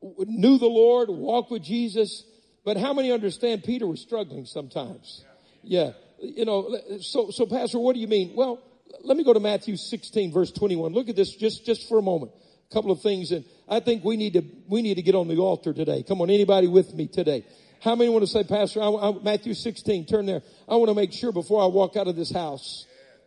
knew 0.00 0.58
the 0.58 0.66
Lord, 0.66 1.08
walked 1.08 1.50
with 1.50 1.62
Jesus, 1.62 2.24
but 2.64 2.76
how 2.76 2.92
many 2.92 3.12
understand 3.12 3.64
Peter 3.64 3.86
was 3.86 4.00
struggling 4.00 4.44
sometimes? 4.44 5.24
Yeah. 5.62 5.92
You 6.20 6.44
know, 6.44 6.78
so, 7.00 7.30
so 7.30 7.46
Pastor, 7.46 7.78
what 7.78 7.94
do 7.94 8.00
you 8.00 8.08
mean? 8.08 8.34
Well, 8.34 8.60
let 9.02 9.16
me 9.16 9.24
go 9.24 9.32
to 9.32 9.40
Matthew 9.40 9.76
16 9.76 10.32
verse 10.32 10.50
21. 10.52 10.92
Look 10.92 11.08
at 11.08 11.16
this 11.16 11.34
just, 11.34 11.66
just 11.66 11.88
for 11.88 11.98
a 11.98 12.02
moment. 12.02 12.32
A 12.70 12.74
couple 12.74 12.90
of 12.90 13.00
things 13.02 13.32
and 13.32 13.44
I 13.68 13.80
think 13.80 14.04
we 14.04 14.16
need 14.16 14.34
to, 14.34 14.44
we 14.68 14.82
need 14.82 14.94
to 14.94 15.02
get 15.02 15.14
on 15.14 15.28
the 15.28 15.36
altar 15.36 15.72
today. 15.72 16.02
Come 16.02 16.20
on, 16.20 16.30
anybody 16.30 16.66
with 16.66 16.94
me 16.94 17.06
today? 17.06 17.44
How 17.80 17.94
many 17.94 18.10
want 18.10 18.24
to 18.24 18.30
say, 18.30 18.42
Pastor, 18.42 18.82
I, 18.82 18.88
I, 18.88 19.12
Matthew 19.22 19.54
16, 19.54 20.06
turn 20.06 20.26
there. 20.26 20.42
I 20.68 20.76
want 20.76 20.88
to 20.88 20.94
make 20.94 21.12
sure 21.12 21.30
before 21.30 21.62
I 21.62 21.66
walk 21.66 21.96
out 21.96 22.08
of 22.08 22.16
this 22.16 22.32
house 22.32 22.86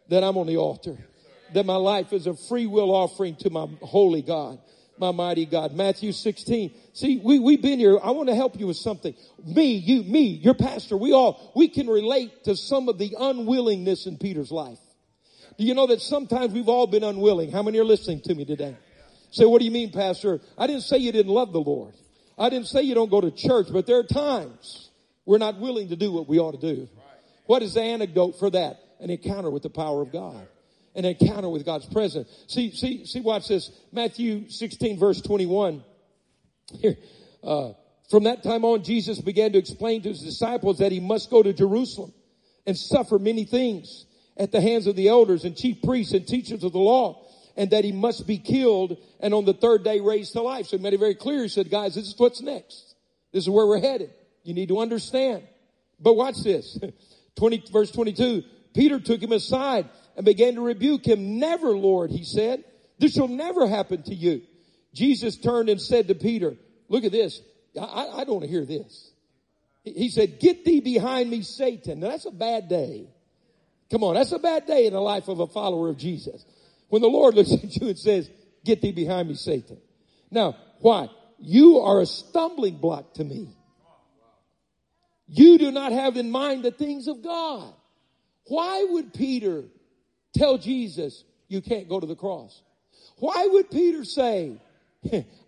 that 0.09 0.23
I'm 0.23 0.37
on 0.37 0.47
the 0.47 0.57
altar. 0.57 0.97
That 1.53 1.65
my 1.65 1.75
life 1.75 2.13
is 2.13 2.27
a 2.27 2.35
free 2.35 2.67
will 2.67 2.91
offering 2.91 3.35
to 3.37 3.49
my 3.49 3.67
holy 3.81 4.21
God 4.21 4.59
my 4.99 5.11
mighty 5.11 5.45
God. 5.45 5.73
Matthew 5.73 6.11
16. 6.11 6.73
See, 6.93 7.21
we, 7.23 7.39
we've 7.39 7.61
been 7.61 7.79
here. 7.79 7.97
I 8.01 8.11
want 8.11 8.29
to 8.29 8.35
help 8.35 8.59
you 8.59 8.67
with 8.67 8.77
something. 8.77 9.15
Me, 9.45 9.73
you, 9.73 10.03
me, 10.03 10.23
your 10.23 10.53
pastor, 10.53 10.97
we 10.97 11.13
all, 11.13 11.51
we 11.55 11.67
can 11.67 11.87
relate 11.87 12.43
to 12.45 12.55
some 12.55 12.89
of 12.89 12.97
the 12.97 13.15
unwillingness 13.19 14.05
in 14.05 14.17
Peter's 14.17 14.51
life. 14.51 14.79
Do 15.57 15.65
you 15.65 15.73
know 15.73 15.87
that 15.87 16.01
sometimes 16.01 16.53
we've 16.53 16.69
all 16.69 16.87
been 16.87 17.03
unwilling? 17.03 17.51
How 17.51 17.63
many 17.63 17.79
are 17.79 17.85
listening 17.85 18.21
to 18.21 18.35
me 18.35 18.45
today? 18.45 18.77
Say, 19.31 19.45
what 19.45 19.59
do 19.59 19.65
you 19.65 19.71
mean, 19.71 19.91
pastor? 19.91 20.39
I 20.57 20.67
didn't 20.67 20.83
say 20.83 20.97
you 20.97 21.11
didn't 21.11 21.31
love 21.31 21.51
the 21.51 21.59
Lord. 21.59 21.93
I 22.37 22.49
didn't 22.49 22.67
say 22.67 22.81
you 22.81 22.95
don't 22.95 23.11
go 23.11 23.21
to 23.21 23.31
church, 23.31 23.67
but 23.71 23.85
there 23.85 23.99
are 23.99 24.03
times 24.03 24.89
we're 25.25 25.37
not 25.37 25.59
willing 25.59 25.89
to 25.89 25.95
do 25.95 26.11
what 26.11 26.27
we 26.27 26.39
ought 26.39 26.59
to 26.59 26.75
do. 26.75 26.87
What 27.45 27.61
is 27.61 27.73
the 27.73 27.81
antidote 27.81 28.39
for 28.39 28.49
that? 28.51 28.79
An 28.99 29.09
encounter 29.09 29.49
with 29.49 29.63
the 29.63 29.69
power 29.69 30.01
of 30.01 30.11
God 30.11 30.47
an 30.95 31.05
encounter 31.05 31.49
with 31.49 31.65
God's 31.65 31.85
presence. 31.85 32.29
See, 32.47 32.71
see, 32.71 33.05
see, 33.05 33.21
watch 33.21 33.47
this. 33.47 33.71
Matthew 33.91 34.49
16 34.49 34.99
verse 34.99 35.21
21. 35.21 35.83
Here, 36.73 36.97
uh, 37.43 37.71
from 38.09 38.23
that 38.23 38.43
time 38.43 38.65
on, 38.65 38.83
Jesus 38.83 39.21
began 39.21 39.51
to 39.53 39.57
explain 39.57 40.01
to 40.03 40.09
his 40.09 40.21
disciples 40.21 40.79
that 40.79 40.91
he 40.91 40.99
must 40.99 41.29
go 41.29 41.43
to 41.43 41.53
Jerusalem 41.53 42.13
and 42.65 42.77
suffer 42.77 43.19
many 43.19 43.45
things 43.45 44.05
at 44.37 44.51
the 44.51 44.61
hands 44.61 44.87
of 44.87 44.95
the 44.95 45.09
elders 45.09 45.45
and 45.45 45.55
chief 45.55 45.81
priests 45.81 46.13
and 46.13 46.27
teachers 46.27 46.63
of 46.63 46.71
the 46.71 46.79
law, 46.79 47.27
and 47.55 47.71
that 47.71 47.83
he 47.83 47.91
must 47.91 48.25
be 48.25 48.37
killed 48.37 48.97
and 49.19 49.33
on 49.33 49.45
the 49.45 49.53
third 49.53 49.83
day 49.83 49.99
raised 49.99 50.33
to 50.33 50.41
life. 50.41 50.67
So 50.67 50.77
he 50.77 50.83
made 50.83 50.93
it 50.93 50.99
very 50.99 51.15
clear. 51.15 51.43
He 51.43 51.49
said, 51.49 51.69
guys, 51.69 51.95
this 51.95 52.07
is 52.07 52.15
what's 52.17 52.41
next. 52.41 52.95
This 53.31 53.43
is 53.43 53.49
where 53.49 53.67
we're 53.67 53.81
headed. 53.81 54.11
You 54.43 54.53
need 54.53 54.69
to 54.69 54.79
understand. 54.79 55.43
But 55.99 56.13
watch 56.13 56.41
this. 56.43 56.79
20, 57.35 57.65
verse 57.71 57.91
22. 57.91 58.43
Peter 58.73 58.99
took 58.99 59.21
him 59.21 59.31
aside 59.31 59.89
and 60.19 60.25
began 60.25 60.55
to 60.55 60.61
rebuke 60.61 61.07
him. 61.07 61.39
Never, 61.39 61.69
Lord, 61.69 62.11
he 62.11 62.25
said. 62.25 62.65
This 62.97 63.13
shall 63.13 63.29
never 63.29 63.65
happen 63.69 64.03
to 64.03 64.13
you. 64.13 64.41
Jesus 64.93 65.37
turned 65.37 65.69
and 65.69 65.81
said 65.81 66.09
to 66.09 66.13
Peter, 66.13 66.57
look 66.89 67.05
at 67.05 67.13
this. 67.13 67.39
I, 67.79 68.09
I 68.15 68.23
don't 68.25 68.33
want 68.35 68.43
to 68.43 68.49
hear 68.49 68.65
this. 68.65 69.11
He 69.85 70.09
said, 70.09 70.41
get 70.41 70.65
thee 70.65 70.81
behind 70.81 71.29
me, 71.29 71.41
Satan. 71.41 72.01
Now 72.01 72.09
that's 72.09 72.25
a 72.25 72.31
bad 72.31 72.67
day. 72.67 73.07
Come 73.89 74.03
on. 74.03 74.15
That's 74.15 74.33
a 74.33 74.39
bad 74.39 74.67
day 74.67 74.87
in 74.87 74.91
the 74.91 74.99
life 74.99 75.29
of 75.29 75.39
a 75.39 75.47
follower 75.47 75.87
of 75.87 75.97
Jesus. 75.97 76.45
When 76.89 77.01
the 77.01 77.07
Lord 77.07 77.35
looks 77.35 77.53
at 77.53 77.73
you 77.77 77.87
and 77.87 77.97
says, 77.97 78.29
get 78.65 78.81
thee 78.81 78.91
behind 78.91 79.29
me, 79.29 79.35
Satan. 79.35 79.77
Now, 80.29 80.57
why? 80.79 81.07
You 81.39 81.79
are 81.79 82.01
a 82.01 82.05
stumbling 82.05 82.75
block 82.75 83.13
to 83.13 83.23
me. 83.23 83.55
You 85.29 85.57
do 85.59 85.71
not 85.71 85.93
have 85.93 86.17
in 86.17 86.29
mind 86.29 86.63
the 86.63 86.71
things 86.71 87.07
of 87.07 87.23
God. 87.23 87.73
Why 88.47 88.83
would 88.83 89.13
Peter 89.13 89.63
tell 90.33 90.57
Jesus, 90.57 91.23
you 91.47 91.61
can't 91.61 91.89
go 91.89 91.99
to 91.99 92.07
the 92.07 92.15
cross. 92.15 92.61
Why 93.17 93.47
would 93.51 93.69
Peter 93.69 94.03
say, 94.03 94.57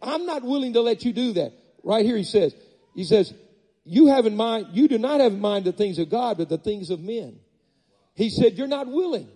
I'm 0.01 0.25
not 0.25 0.43
willing 0.43 0.73
to 0.73 0.81
let 0.81 1.05
you 1.05 1.13
do 1.13 1.33
that? 1.33 1.53
Right 1.83 2.05
here 2.05 2.17
he 2.17 2.23
says, 2.23 2.55
he 2.95 3.03
says, 3.03 3.33
you 3.83 4.07
have 4.07 4.25
in 4.25 4.35
mind, 4.35 4.67
you 4.73 4.87
do 4.87 4.97
not 4.97 5.19
have 5.19 5.33
in 5.33 5.41
mind 5.41 5.65
the 5.65 5.71
things 5.71 5.97
of 5.99 6.09
God, 6.09 6.37
but 6.37 6.49
the 6.49 6.57
things 6.57 6.89
of 6.89 6.99
men. 6.99 7.39
He 8.15 8.29
said, 8.29 8.57
you're 8.57 8.67
not 8.67 8.87
willing. 8.87 9.27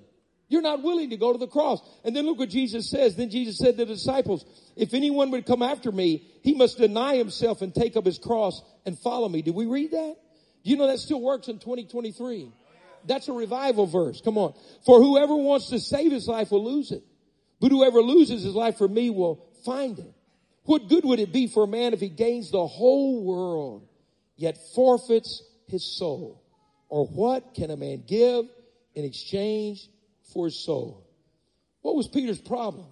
You're 0.47 0.61
not 0.61 0.83
willing 0.83 1.09
to 1.09 1.17
go 1.17 1.31
to 1.33 1.39
the 1.39 1.47
cross. 1.47 1.81
And 2.03 2.15
then 2.15 2.25
look 2.25 2.37
what 2.37 2.49
Jesus 2.49 2.89
says. 2.89 3.15
Then 3.15 3.31
Jesus 3.31 3.57
said 3.57 3.77
to 3.77 3.85
the 3.85 3.93
disciples, 3.93 4.45
if 4.75 4.93
anyone 4.93 5.31
would 5.31 5.45
come 5.45 5.63
after 5.63 5.91
me, 5.91 6.27
he 6.43 6.53
must 6.53 6.77
deny 6.77 7.15
himself 7.15 7.63
and 7.63 7.73
take 7.73 7.97
up 7.97 8.05
his 8.05 8.19
cross 8.19 8.61
and 8.85 8.99
follow 8.99 9.27
me. 9.27 9.41
Did 9.41 9.55
we 9.55 9.65
read 9.65 9.91
that? 9.91 10.15
Do 10.63 10.69
you 10.69 10.77
know 10.77 10.87
that 10.87 10.99
still 10.99 11.21
works 11.21 11.47
in 11.47 11.57
2023? 11.57 12.51
That's 13.07 13.27
a 13.27 13.33
revival 13.33 13.85
verse. 13.85 14.21
Come 14.21 14.37
on. 14.37 14.53
For 14.85 15.01
whoever 15.01 15.35
wants 15.35 15.69
to 15.69 15.79
save 15.79 16.11
his 16.11 16.27
life 16.27 16.51
will 16.51 16.63
lose 16.63 16.91
it. 16.91 17.03
But 17.59 17.71
whoever 17.71 18.01
loses 18.01 18.43
his 18.43 18.53
life 18.53 18.77
for 18.77 18.87
me 18.87 19.09
will 19.09 19.45
find 19.65 19.97
it. 19.97 20.13
What 20.63 20.89
good 20.89 21.05
would 21.05 21.19
it 21.19 21.31
be 21.31 21.47
for 21.47 21.63
a 21.63 21.67
man 21.67 21.93
if 21.93 21.99
he 21.99 22.09
gains 22.09 22.51
the 22.51 22.65
whole 22.65 23.23
world, 23.23 23.87
yet 24.35 24.57
forfeits 24.73 25.43
his 25.67 25.83
soul? 25.97 26.41
Or 26.89 27.05
what 27.05 27.53
can 27.53 27.71
a 27.71 27.77
man 27.77 28.03
give 28.07 28.45
in 28.93 29.05
exchange 29.05 29.87
for 30.33 30.45
his 30.45 30.63
soul? 30.63 31.07
What 31.81 31.95
was 31.95 32.07
Peter's 32.07 32.41
problem? 32.41 32.87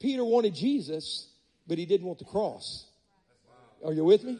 Peter 0.00 0.24
wanted 0.24 0.54
Jesus, 0.54 1.28
but 1.66 1.78
he 1.78 1.86
didn't 1.86 2.06
want 2.06 2.20
the 2.20 2.24
cross. 2.24 2.86
Are 3.84 3.92
you 3.92 4.04
with 4.04 4.22
me? 4.22 4.38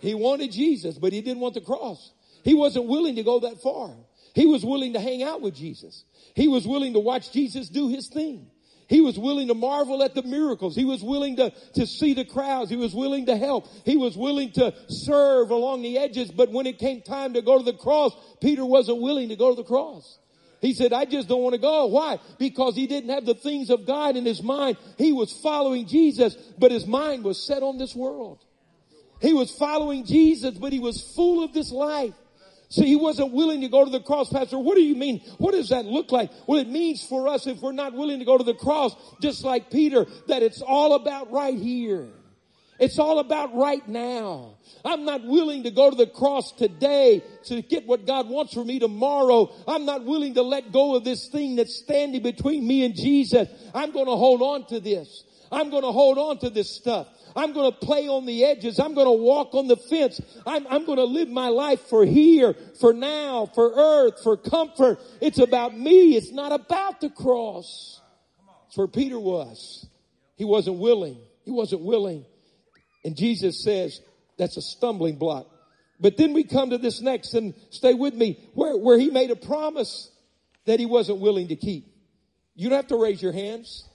He 0.00 0.14
wanted 0.14 0.52
Jesus, 0.52 0.98
but 0.98 1.12
he 1.12 1.22
didn't 1.22 1.40
want 1.40 1.54
the 1.54 1.60
cross. 1.60 2.12
He 2.44 2.54
wasn't 2.54 2.86
willing 2.86 3.16
to 3.16 3.22
go 3.22 3.40
that 3.40 3.60
far. 3.62 3.94
He 4.36 4.44
was 4.44 4.62
willing 4.62 4.92
to 4.92 5.00
hang 5.00 5.22
out 5.22 5.40
with 5.40 5.54
Jesus. 5.54 6.04
He 6.34 6.46
was 6.46 6.66
willing 6.66 6.92
to 6.92 7.00
watch 7.00 7.32
Jesus 7.32 7.70
do 7.70 7.88
his 7.88 8.08
thing. 8.08 8.50
He 8.86 9.00
was 9.00 9.18
willing 9.18 9.48
to 9.48 9.54
marvel 9.54 10.02
at 10.02 10.14
the 10.14 10.22
miracles. 10.22 10.76
He 10.76 10.84
was 10.84 11.02
willing 11.02 11.36
to, 11.36 11.54
to 11.76 11.86
see 11.86 12.12
the 12.12 12.26
crowds. 12.26 12.68
He 12.68 12.76
was 12.76 12.94
willing 12.94 13.24
to 13.26 13.36
help. 13.38 13.66
He 13.86 13.96
was 13.96 14.14
willing 14.14 14.52
to 14.52 14.74
serve 14.88 15.48
along 15.48 15.80
the 15.80 15.96
edges. 15.96 16.30
But 16.30 16.50
when 16.52 16.66
it 16.66 16.78
came 16.78 17.00
time 17.00 17.32
to 17.32 17.40
go 17.40 17.56
to 17.56 17.64
the 17.64 17.78
cross, 17.78 18.14
Peter 18.42 18.62
wasn't 18.62 19.00
willing 19.00 19.30
to 19.30 19.36
go 19.36 19.48
to 19.48 19.56
the 19.56 19.66
cross. 19.66 20.18
He 20.60 20.74
said, 20.74 20.92
I 20.92 21.06
just 21.06 21.28
don't 21.28 21.40
want 21.40 21.54
to 21.54 21.60
go. 21.60 21.86
Why? 21.86 22.18
Because 22.38 22.76
he 22.76 22.86
didn't 22.86 23.08
have 23.08 23.24
the 23.24 23.34
things 23.34 23.70
of 23.70 23.86
God 23.86 24.18
in 24.18 24.26
his 24.26 24.42
mind. 24.42 24.76
He 24.98 25.14
was 25.14 25.32
following 25.32 25.86
Jesus, 25.86 26.36
but 26.58 26.70
his 26.70 26.86
mind 26.86 27.24
was 27.24 27.42
set 27.46 27.62
on 27.62 27.78
this 27.78 27.94
world. 27.94 28.44
He 29.22 29.32
was 29.32 29.50
following 29.50 30.04
Jesus, 30.04 30.58
but 30.58 30.74
he 30.74 30.78
was 30.78 31.00
full 31.14 31.42
of 31.42 31.54
this 31.54 31.72
life. 31.72 32.12
See, 32.68 32.86
he 32.86 32.96
wasn't 32.96 33.32
willing 33.32 33.60
to 33.60 33.68
go 33.68 33.84
to 33.84 33.90
the 33.90 34.00
cross, 34.00 34.28
Pastor. 34.28 34.58
What 34.58 34.74
do 34.74 34.82
you 34.82 34.96
mean? 34.96 35.20
What 35.38 35.52
does 35.52 35.68
that 35.68 35.84
look 35.84 36.10
like? 36.10 36.30
Well, 36.46 36.58
it 36.58 36.68
means 36.68 37.04
for 37.04 37.28
us, 37.28 37.46
if 37.46 37.60
we're 37.60 37.72
not 37.72 37.92
willing 37.92 38.18
to 38.18 38.24
go 38.24 38.36
to 38.36 38.44
the 38.44 38.54
cross, 38.54 38.94
just 39.20 39.44
like 39.44 39.70
Peter, 39.70 40.06
that 40.26 40.42
it's 40.42 40.62
all 40.62 40.94
about 40.94 41.30
right 41.30 41.56
here. 41.56 42.08
It's 42.78 42.98
all 42.98 43.20
about 43.20 43.54
right 43.54 43.86
now. 43.88 44.56
I'm 44.84 45.04
not 45.04 45.24
willing 45.24 45.62
to 45.62 45.70
go 45.70 45.88
to 45.90 45.96
the 45.96 46.06
cross 46.06 46.52
today 46.52 47.22
to 47.44 47.62
get 47.62 47.86
what 47.86 48.06
God 48.06 48.28
wants 48.28 48.52
for 48.52 48.64
me 48.64 48.78
tomorrow. 48.78 49.50
I'm 49.66 49.86
not 49.86 50.04
willing 50.04 50.34
to 50.34 50.42
let 50.42 50.72
go 50.72 50.94
of 50.94 51.04
this 51.04 51.28
thing 51.28 51.56
that's 51.56 51.74
standing 51.74 52.22
between 52.22 52.66
me 52.66 52.84
and 52.84 52.94
Jesus. 52.94 53.48
I'm 53.74 53.92
going 53.92 54.06
to 54.06 54.16
hold 54.16 54.42
on 54.42 54.66
to 54.66 54.80
this. 54.80 55.24
I'm 55.50 55.70
going 55.70 55.84
to 55.84 55.92
hold 55.92 56.18
on 56.18 56.38
to 56.38 56.50
this 56.50 56.70
stuff. 56.70 57.08
I'm 57.36 57.52
going 57.52 57.70
to 57.70 57.78
play 57.78 58.08
on 58.08 58.24
the 58.24 58.44
edges. 58.44 58.80
I'm 58.80 58.94
going 58.94 59.06
to 59.06 59.22
walk 59.22 59.54
on 59.54 59.68
the 59.68 59.76
fence. 59.76 60.20
I'm, 60.46 60.66
I'm 60.68 60.86
going 60.86 60.98
to 60.98 61.04
live 61.04 61.28
my 61.28 61.48
life 61.48 61.80
for 61.82 62.04
here, 62.04 62.54
for 62.80 62.94
now, 62.94 63.46
for 63.54 63.72
earth, 63.74 64.22
for 64.22 64.36
comfort. 64.36 64.98
It's 65.20 65.38
about 65.38 65.76
me. 65.76 66.16
It's 66.16 66.32
not 66.32 66.52
about 66.52 67.00
the 67.00 67.10
cross. 67.10 68.00
It's 68.68 68.76
where 68.76 68.88
Peter 68.88 69.20
was. 69.20 69.86
He 70.36 70.44
wasn't 70.44 70.78
willing. 70.78 71.18
He 71.44 71.50
wasn't 71.50 71.82
willing. 71.82 72.24
And 73.04 73.16
Jesus 73.16 73.62
says 73.62 74.00
that's 74.38 74.56
a 74.56 74.62
stumbling 74.62 75.16
block. 75.16 75.46
But 76.00 76.16
then 76.16 76.32
we 76.32 76.44
come 76.44 76.70
to 76.70 76.78
this 76.78 77.00
next 77.00 77.34
and 77.34 77.54
stay 77.70 77.94
with 77.94 78.14
me 78.14 78.38
where, 78.54 78.76
where 78.76 78.98
he 78.98 79.10
made 79.10 79.30
a 79.30 79.36
promise 79.36 80.10
that 80.66 80.80
he 80.80 80.86
wasn't 80.86 81.20
willing 81.20 81.48
to 81.48 81.56
keep. 81.56 81.86
You 82.54 82.68
don't 82.68 82.76
have 82.76 82.88
to 82.88 83.00
raise 83.00 83.22
your 83.22 83.32
hands. 83.32 83.88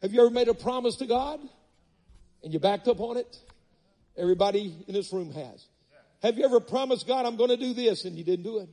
Have 0.00 0.12
you 0.12 0.20
ever 0.20 0.30
made 0.30 0.48
a 0.48 0.54
promise 0.54 0.96
to 0.96 1.06
God? 1.06 1.40
And 2.42 2.52
you 2.52 2.58
backed 2.58 2.88
up 2.88 3.00
on 3.00 3.16
it? 3.16 3.38
Everybody 4.16 4.76
in 4.86 4.94
this 4.94 5.12
room 5.12 5.32
has. 5.32 5.66
Have 6.22 6.38
you 6.38 6.44
ever 6.44 6.60
promised 6.60 7.06
God, 7.06 7.26
I'm 7.26 7.36
going 7.36 7.50
to 7.50 7.56
do 7.56 7.72
this 7.72 8.04
and 8.04 8.16
you 8.16 8.24
didn't 8.24 8.44
do 8.44 8.58
it? 8.58 8.68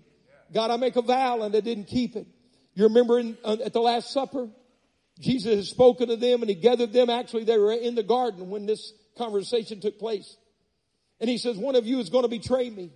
God, 0.53 0.71
I 0.71 0.77
make 0.77 0.95
a 0.95 1.01
vow 1.01 1.41
and 1.41 1.55
I 1.55 1.60
didn't 1.60 1.86
keep 1.86 2.15
it. 2.15 2.27
You 2.73 2.86
remember 2.86 3.19
in, 3.19 3.38
uh, 3.43 3.58
at 3.63 3.73
the 3.73 3.82
Last 3.82 4.12
Supper? 4.12 4.49
Jesus 5.19 5.55
had 5.55 5.65
spoken 5.65 6.08
to 6.08 6.15
them 6.15 6.41
and 6.41 6.49
he 6.49 6.55
gathered 6.55 6.93
them. 6.93 7.10
Actually, 7.10 7.43
they 7.43 7.58
were 7.58 7.73
in 7.73 7.95
the 7.95 8.03
garden 8.03 8.49
when 8.49 8.65
this 8.65 8.93
conversation 9.17 9.82
took 9.82 9.99
place. 9.99 10.38
And 11.19 11.29
he 11.29 11.38
says, 11.38 11.58
one 11.58 11.75
of 11.75 11.86
you 11.86 11.99
is 11.99 12.10
going 12.10 12.23
to 12.23 12.29
betray 12.29 12.69
me. 12.69 12.91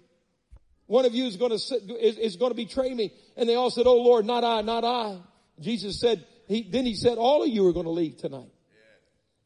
One 0.86 1.06
of 1.06 1.14
you 1.14 1.26
is 1.26 1.38
going 1.38 1.52
to, 1.52 1.56
is, 1.56 2.18
is 2.18 2.36
going 2.36 2.52
to 2.52 2.56
betray 2.56 2.94
me. 2.94 3.14
And 3.36 3.48
they 3.48 3.56
all 3.56 3.72
said, 3.72 3.88
Oh 3.88 4.02
Lord, 4.02 4.26
not 4.26 4.44
I, 4.44 4.62
not 4.62 4.84
I. 4.84 5.20
Jesus 5.60 6.00
said, 6.00 6.26
he, 6.48 6.70
then 6.70 6.86
he 6.86 6.96
said, 6.96 7.18
all 7.18 7.44
of 7.44 7.50
you 7.50 7.68
are 7.68 7.74
going 7.74 7.86
to 7.86 7.92
leave 7.92 8.18
tonight. 8.18 8.52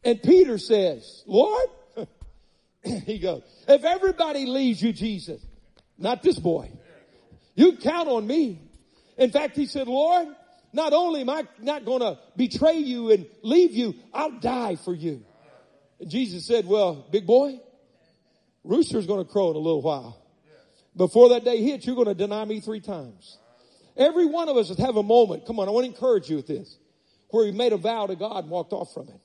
And 0.08 0.24
Peter 0.24 0.58
says, 0.58 1.22
Lord, 1.28 1.68
he 2.82 3.20
goes, 3.20 3.44
if 3.68 3.84
everybody 3.84 4.46
leaves 4.46 4.82
you, 4.82 4.94
Jesus, 4.94 5.46
not 5.98 6.24
this 6.24 6.40
boy, 6.40 6.72
you 7.56 7.76
count 7.76 8.08
on 8.08 8.26
me. 8.26 8.62
In 9.18 9.32
fact, 9.32 9.58
he 9.58 9.66
said, 9.66 9.90
Lord, 9.90 10.30
not 10.72 10.94
only 10.94 11.20
am 11.20 11.30
I 11.30 11.44
not 11.60 11.84
going 11.84 12.00
to 12.00 12.18
betray 12.38 12.78
you 12.78 13.12
and 13.12 13.26
leave 13.42 13.74
you, 13.74 13.96
I'll 14.14 14.40
die 14.40 14.78
for 14.78 14.94
you. 14.94 15.26
And 16.00 16.10
Jesus 16.10 16.46
said, 16.46 16.66
well, 16.66 17.06
big 17.12 17.28
boy, 17.28 17.60
rooster's 18.64 19.08
going 19.08 19.26
to 19.26 19.30
crow 19.30 19.50
in 19.50 19.58
a 19.58 19.60
little 19.60 19.82
while. 19.82 20.18
Before 20.96 21.28
that 21.30 21.44
day 21.44 21.62
hits, 21.62 21.86
you're 21.86 21.96
going 21.96 22.08
to 22.08 22.16
deny 22.16 22.46
me 22.46 22.62
three 22.62 22.80
times. 22.80 23.40
Every 23.98 24.26
one 24.26 24.48
of 24.48 24.56
us 24.56 24.70
have 24.78 24.96
a 24.96 25.04
moment. 25.04 25.46
Come 25.46 25.60
on, 25.60 25.68
I 25.68 25.72
want 25.72 25.86
to 25.86 25.92
encourage 25.92 26.30
you 26.30 26.38
with 26.38 26.48
this. 26.48 26.78
Where 27.28 27.46
he 27.46 27.52
made 27.52 27.74
a 27.74 27.78
vow 27.78 28.08
to 28.08 28.16
God 28.16 28.46
and 28.46 28.50
walked 28.50 28.72
off 28.72 28.94
from 28.94 29.10
it. 29.10 29.20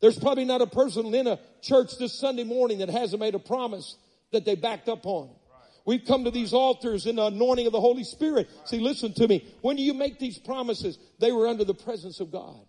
There's 0.00 0.18
probably 0.18 0.44
not 0.44 0.62
a 0.62 0.66
person 0.66 1.14
in 1.14 1.26
a 1.26 1.38
church 1.60 1.98
this 1.98 2.18
Sunday 2.18 2.44
morning 2.44 2.78
that 2.78 2.88
hasn't 2.88 3.20
made 3.20 3.34
a 3.34 3.38
promise 3.38 3.96
that 4.32 4.44
they 4.44 4.54
backed 4.54 4.88
up 4.88 5.04
on. 5.06 5.30
We've 5.84 6.04
come 6.04 6.24
to 6.24 6.30
these 6.30 6.52
altars 6.52 7.06
in 7.06 7.16
the 7.16 7.26
anointing 7.26 7.66
of 7.66 7.72
the 7.72 7.80
Holy 7.80 8.04
Spirit. 8.04 8.48
See, 8.64 8.78
listen 8.78 9.12
to 9.14 9.26
me. 9.26 9.46
When 9.60 9.76
do 9.76 9.82
you 9.82 9.94
make 9.94 10.18
these 10.18 10.38
promises, 10.38 10.98
they 11.18 11.32
were 11.32 11.48
under 11.48 11.64
the 11.64 11.74
presence 11.74 12.20
of 12.20 12.30
God. 12.30 12.60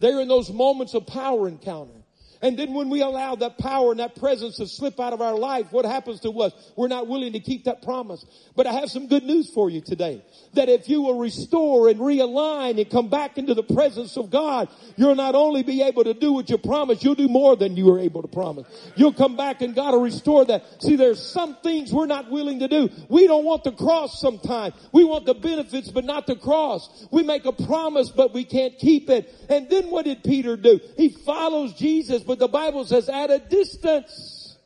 They're 0.00 0.20
in 0.20 0.28
those 0.28 0.52
moments 0.52 0.94
of 0.94 1.06
power 1.06 1.48
encounter. 1.48 2.03
And 2.44 2.58
then 2.58 2.74
when 2.74 2.90
we 2.90 3.00
allow 3.00 3.36
that 3.36 3.56
power 3.56 3.90
and 3.92 4.00
that 4.00 4.16
presence 4.16 4.58
to 4.58 4.66
slip 4.66 5.00
out 5.00 5.14
of 5.14 5.22
our 5.22 5.34
life, 5.34 5.72
what 5.72 5.86
happens 5.86 6.20
to 6.20 6.42
us? 6.42 6.52
We're 6.76 6.88
not 6.88 7.08
willing 7.08 7.32
to 7.32 7.40
keep 7.40 7.64
that 7.64 7.80
promise. 7.80 8.22
But 8.54 8.66
I 8.66 8.74
have 8.74 8.90
some 8.90 9.06
good 9.06 9.24
news 9.24 9.50
for 9.50 9.70
you 9.70 9.80
today. 9.80 10.22
That 10.52 10.68
if 10.68 10.86
you 10.86 11.00
will 11.00 11.18
restore 11.18 11.88
and 11.88 11.98
realign 11.98 12.78
and 12.78 12.90
come 12.90 13.08
back 13.08 13.38
into 13.38 13.54
the 13.54 13.62
presence 13.62 14.18
of 14.18 14.28
God, 14.28 14.68
you'll 14.96 15.14
not 15.14 15.34
only 15.34 15.62
be 15.62 15.80
able 15.80 16.04
to 16.04 16.12
do 16.12 16.34
what 16.34 16.50
you 16.50 16.58
promised, 16.58 17.02
you'll 17.02 17.14
do 17.14 17.28
more 17.28 17.56
than 17.56 17.78
you 17.78 17.86
were 17.86 17.98
able 17.98 18.20
to 18.20 18.28
promise. 18.28 18.66
You'll 18.94 19.14
come 19.14 19.38
back 19.38 19.62
and 19.62 19.74
God 19.74 19.94
will 19.94 20.02
restore 20.02 20.44
that. 20.44 20.82
See, 20.82 20.96
there's 20.96 21.24
some 21.24 21.56
things 21.62 21.94
we're 21.94 22.04
not 22.04 22.30
willing 22.30 22.58
to 22.58 22.68
do. 22.68 22.90
We 23.08 23.26
don't 23.26 23.46
want 23.46 23.64
the 23.64 23.72
cross 23.72 24.20
sometimes. 24.20 24.74
We 24.92 25.02
want 25.02 25.24
the 25.24 25.32
benefits, 25.32 25.90
but 25.90 26.04
not 26.04 26.26
the 26.26 26.36
cross. 26.36 27.08
We 27.10 27.22
make 27.22 27.46
a 27.46 27.52
promise, 27.52 28.10
but 28.10 28.34
we 28.34 28.44
can't 28.44 28.78
keep 28.78 29.08
it. 29.08 29.32
And 29.48 29.70
then 29.70 29.90
what 29.90 30.04
did 30.04 30.22
Peter 30.22 30.58
do? 30.58 30.78
He 30.98 31.08
follows 31.08 31.72
Jesus, 31.72 32.22
but 32.22 32.33
but 32.34 32.40
the 32.40 32.48
Bible 32.48 32.84
says 32.84 33.08
at 33.08 33.30
a 33.30 33.38
distance 33.38 34.58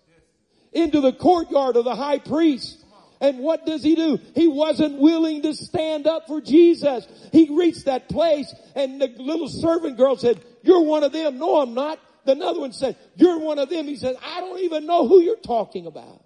into 0.73 1.03
the 1.03 1.13
courtyard 1.13 1.77
of 1.77 1.85
the 1.85 1.95
high 1.95 2.19
priest. 2.19 2.83
And 3.21 3.41
what 3.41 3.67
does 3.67 3.83
he 3.83 3.95
do? 3.95 4.19
He 4.35 4.49
wasn't 4.49 4.99
willing 4.99 5.43
to 5.43 5.53
stand 5.53 6.07
up 6.07 6.29
for 6.29 6.41
Jesus. 6.41 7.07
He 7.31 7.55
reached 7.55 7.85
that 7.85 8.09
place 8.09 8.55
and 8.75 9.03
the 9.03 9.09
little 9.19 9.49
servant 9.49 9.99
girl 9.99 10.17
said, 10.17 10.43
you're 10.63 10.81
one 10.81 11.03
of 11.03 11.13
them. 11.13 11.37
No, 11.37 11.61
I'm 11.61 11.75
not. 11.75 11.99
The 12.25 12.33
another 12.33 12.61
one 12.61 12.73
said, 12.73 12.97
you're 13.17 13.39
one 13.39 13.59
of 13.59 13.69
them. 13.69 13.85
He 13.85 13.97
said, 13.97 14.17
I 14.25 14.41
don't 14.41 14.61
even 14.61 14.87
know 14.87 15.07
who 15.07 15.21
you're 15.21 15.37
talking 15.37 15.85
about. 15.85 16.25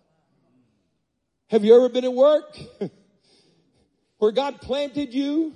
Have 1.49 1.65
you 1.65 1.75
ever 1.75 1.89
been 1.89 2.05
at 2.05 2.15
work 2.15 2.57
where 4.19 4.31
God 4.31 4.61
planted 4.61 5.13
you 5.13 5.55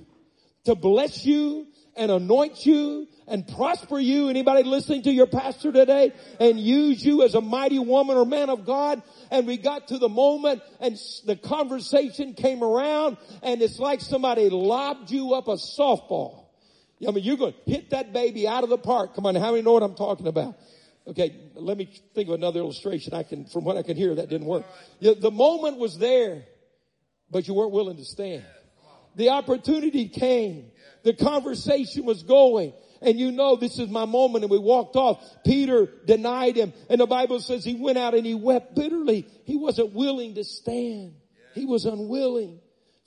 to 0.65 0.75
bless 0.75 1.25
you 1.25 1.69
and 1.97 2.11
anoint 2.11 2.67
you 2.67 3.07
and 3.29 3.47
prosper 3.47 3.99
you. 3.99 4.29
Anybody 4.29 4.63
listening 4.63 5.03
to 5.03 5.13
your 5.13 5.27
pastor 5.27 5.73
today 5.73 6.13
and 6.39 6.59
use 6.59 7.05
you 7.05 7.25
as 7.25 7.35
a 7.35 7.41
mighty 7.41 7.79
woman 7.79 8.17
or 8.17 8.25
man 8.25 8.51
of 8.51 8.65
God. 8.65 9.03
And 9.31 9.47
we 9.47 9.57
got 9.57 9.89
to 9.89 9.99
the 9.99 10.09
moment 10.09 10.63
and 10.81 10.97
the 11.25 11.37
conversation 11.37 12.35
came 12.35 12.63
around 12.63 13.17
and 13.43 13.61
it's 13.63 13.79
like 13.79 14.01
somebody 14.01 14.49
lobbed 14.49 15.11
you 15.11 15.35
up 15.35 15.49
a 15.49 15.57
softball. 15.57 16.45
I 17.07 17.11
mean, 17.11 17.25
you're 17.25 17.37
going 17.37 17.53
to 17.53 17.71
hit 17.71 17.91
that 17.91 18.13
baby 18.13 18.49
out 18.49 18.65
of 18.65 18.71
the 18.71 18.79
park. 18.79 19.15
Come 19.15 19.27
on. 19.27 19.35
How 19.35 19.51
many 19.51 19.63
know 19.63 19.73
what 19.73 19.83
I'm 19.83 19.97
talking 19.97 20.29
about? 20.29 20.57
Okay. 21.07 21.37
Let 21.55 21.77
me 21.77 21.91
think 22.15 22.29
of 22.29 22.35
another 22.35 22.61
illustration. 22.61 23.13
I 23.13 23.23
can, 23.23 23.45
from 23.47 23.65
what 23.65 23.77
I 23.77 23.83
can 23.83 23.97
hear, 23.97 24.15
that 24.15 24.29
didn't 24.29 24.47
work. 24.47 24.65
The 25.01 25.31
moment 25.31 25.79
was 25.79 25.99
there, 25.99 26.45
but 27.31 27.47
you 27.49 27.55
weren't 27.55 27.73
willing 27.73 27.97
to 27.97 28.05
stand. 28.05 28.45
The 29.17 29.31
opportunity 29.31 30.09
came. 30.09 30.71
The 31.03 31.15
conversation 31.15 32.05
was 32.05 32.23
going 32.23 32.73
and 33.03 33.19
you 33.19 33.33
know 33.33 33.57
this 33.57 33.79
is 33.79 33.89
my 33.89 34.05
moment 34.05 34.45
and 34.45 34.51
we 34.51 34.59
walked 34.59 34.97
off. 34.97 35.25
Peter 35.45 35.89
denied 36.05 36.57
him 36.57 36.73
and 36.89 37.01
the 37.01 37.07
Bible 37.07 37.41
says 37.41 37.65
he 37.65 37.75
went 37.75 37.99
out 37.99 38.15
and 38.15 38.27
he 38.27 38.35
wept 38.35 38.75
bitterly. 38.75 39.27
He 39.45 39.57
wasn't 39.57 39.93
willing 39.93 40.35
to 40.35 40.45
stand. 40.45 41.15
He 41.55 41.65
was 41.65 41.85
unwilling. 41.85 42.61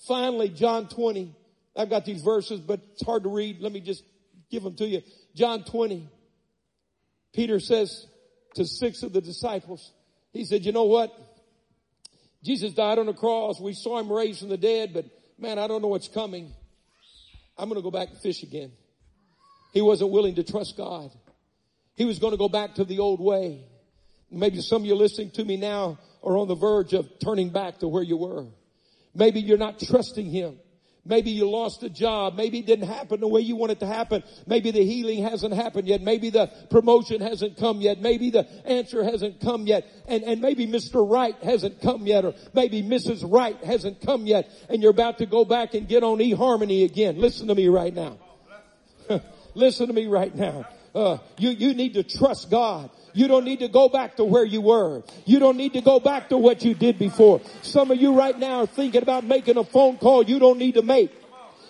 Finally, 0.07 0.49
John 0.49 0.87
20, 0.87 1.35
I've 1.77 1.89
got 1.89 2.05
these 2.05 2.21
verses, 2.21 2.59
but 2.59 2.79
it's 2.93 3.05
hard 3.05 3.23
to 3.23 3.29
read. 3.29 3.61
Let 3.61 3.71
me 3.71 3.79
just 3.81 4.03
give 4.49 4.63
them 4.63 4.75
to 4.75 4.85
you. 4.85 5.01
John 5.35 5.63
20. 5.63 6.07
Peter 7.33 7.59
says 7.59 8.07
to 8.55 8.65
six 8.65 9.03
of 9.03 9.13
the 9.13 9.21
disciples, 9.21 9.91
he 10.33 10.45
said, 10.45 10.65
you 10.65 10.71
know 10.71 10.85
what? 10.85 11.13
Jesus 12.43 12.73
died 12.73 12.99
on 12.99 13.05
the 13.05 13.13
cross. 13.13 13.59
We 13.59 13.73
saw 13.73 13.99
him 13.99 14.11
raised 14.11 14.39
from 14.39 14.49
the 14.49 14.57
dead, 14.57 14.93
but 14.93 15.05
man, 15.37 15.59
I 15.59 15.67
don't 15.67 15.81
know 15.81 15.87
what's 15.89 16.07
coming. 16.07 16.53
I'm 17.57 17.69
going 17.69 17.79
to 17.79 17.83
go 17.83 17.91
back 17.91 18.09
and 18.09 18.17
fish 18.19 18.43
again. 18.43 18.71
He 19.71 19.81
wasn't 19.81 20.11
willing 20.11 20.35
to 20.35 20.43
trust 20.43 20.77
God. 20.77 21.11
He 21.95 22.05
was 22.05 22.19
going 22.19 22.31
to 22.31 22.37
go 22.37 22.49
back 22.49 22.75
to 22.75 22.85
the 22.85 22.99
old 22.99 23.19
way. 23.19 23.63
Maybe 24.31 24.61
some 24.61 24.83
of 24.83 24.85
you 24.85 24.95
listening 24.95 25.31
to 25.31 25.45
me 25.45 25.57
now 25.57 25.97
are 26.23 26.37
on 26.37 26.47
the 26.47 26.55
verge 26.55 26.93
of 26.93 27.07
turning 27.19 27.49
back 27.49 27.79
to 27.79 27.87
where 27.87 28.03
you 28.03 28.17
were. 28.17 28.45
Maybe 29.15 29.41
you're 29.41 29.57
not 29.57 29.79
trusting 29.79 30.29
Him. 30.29 30.57
Maybe 31.05 31.31
you 31.31 31.49
lost 31.49 31.81
a 31.81 31.89
job. 31.89 32.35
Maybe 32.35 32.59
it 32.59 32.67
didn't 32.67 32.87
happen 32.87 33.19
the 33.19 33.27
way 33.27 33.41
you 33.41 33.55
want 33.55 33.71
it 33.71 33.79
to 33.79 33.87
happen. 33.87 34.21
Maybe 34.45 34.69
the 34.69 34.85
healing 34.85 35.23
hasn't 35.23 35.53
happened 35.53 35.87
yet. 35.87 36.01
Maybe 36.01 36.29
the 36.29 36.51
promotion 36.69 37.21
hasn't 37.21 37.57
come 37.57 37.81
yet. 37.81 37.99
Maybe 37.99 38.29
the 38.29 38.47
answer 38.65 39.03
hasn't 39.03 39.39
come 39.41 39.65
yet. 39.65 39.87
And, 40.07 40.23
and 40.23 40.39
maybe 40.39 40.67
Mr. 40.67 41.09
Right 41.09 41.35
hasn't 41.41 41.81
come 41.81 42.05
yet 42.05 42.25
or 42.25 42.35
maybe 42.53 42.83
Mrs. 42.83 43.23
Right 43.25 43.57
hasn't 43.63 44.01
come 44.01 44.27
yet 44.27 44.49
and 44.69 44.83
you're 44.83 44.91
about 44.91 45.17
to 45.19 45.25
go 45.25 45.45
back 45.45 45.73
and 45.73 45.87
get 45.87 46.03
on 46.03 46.19
eHarmony 46.19 46.85
again. 46.85 47.17
Listen 47.17 47.47
to 47.47 47.55
me 47.55 47.69
right 47.69 47.93
now. 47.93 48.17
Listen 49.59 49.87
to 49.87 49.93
me 49.93 50.07
right 50.07 50.33
now. 50.33 50.65
Uh, 50.95 51.17
you, 51.37 51.49
you 51.49 51.73
need 51.73 51.93
to 51.95 52.03
trust 52.03 52.49
God. 52.49 52.89
You 53.13 53.27
don't 53.27 53.43
need 53.43 53.59
to 53.59 53.67
go 53.67 53.89
back 53.89 54.15
to 54.15 54.23
where 54.23 54.45
you 54.45 54.61
were. 54.61 55.03
You 55.25 55.39
don't 55.39 55.57
need 55.57 55.73
to 55.73 55.81
go 55.81 55.99
back 55.99 56.29
to 56.29 56.37
what 56.37 56.63
you 56.63 56.73
did 56.73 56.97
before. 56.97 57.41
Some 57.61 57.91
of 57.91 57.97
you 57.97 58.17
right 58.17 58.37
now 58.37 58.61
are 58.61 58.67
thinking 58.67 59.01
about 59.01 59.25
making 59.25 59.57
a 59.57 59.63
phone 59.65 59.97
call 59.97 60.23
you 60.23 60.39
don't 60.39 60.57
need 60.57 60.75
to 60.75 60.81
make. 60.81 61.11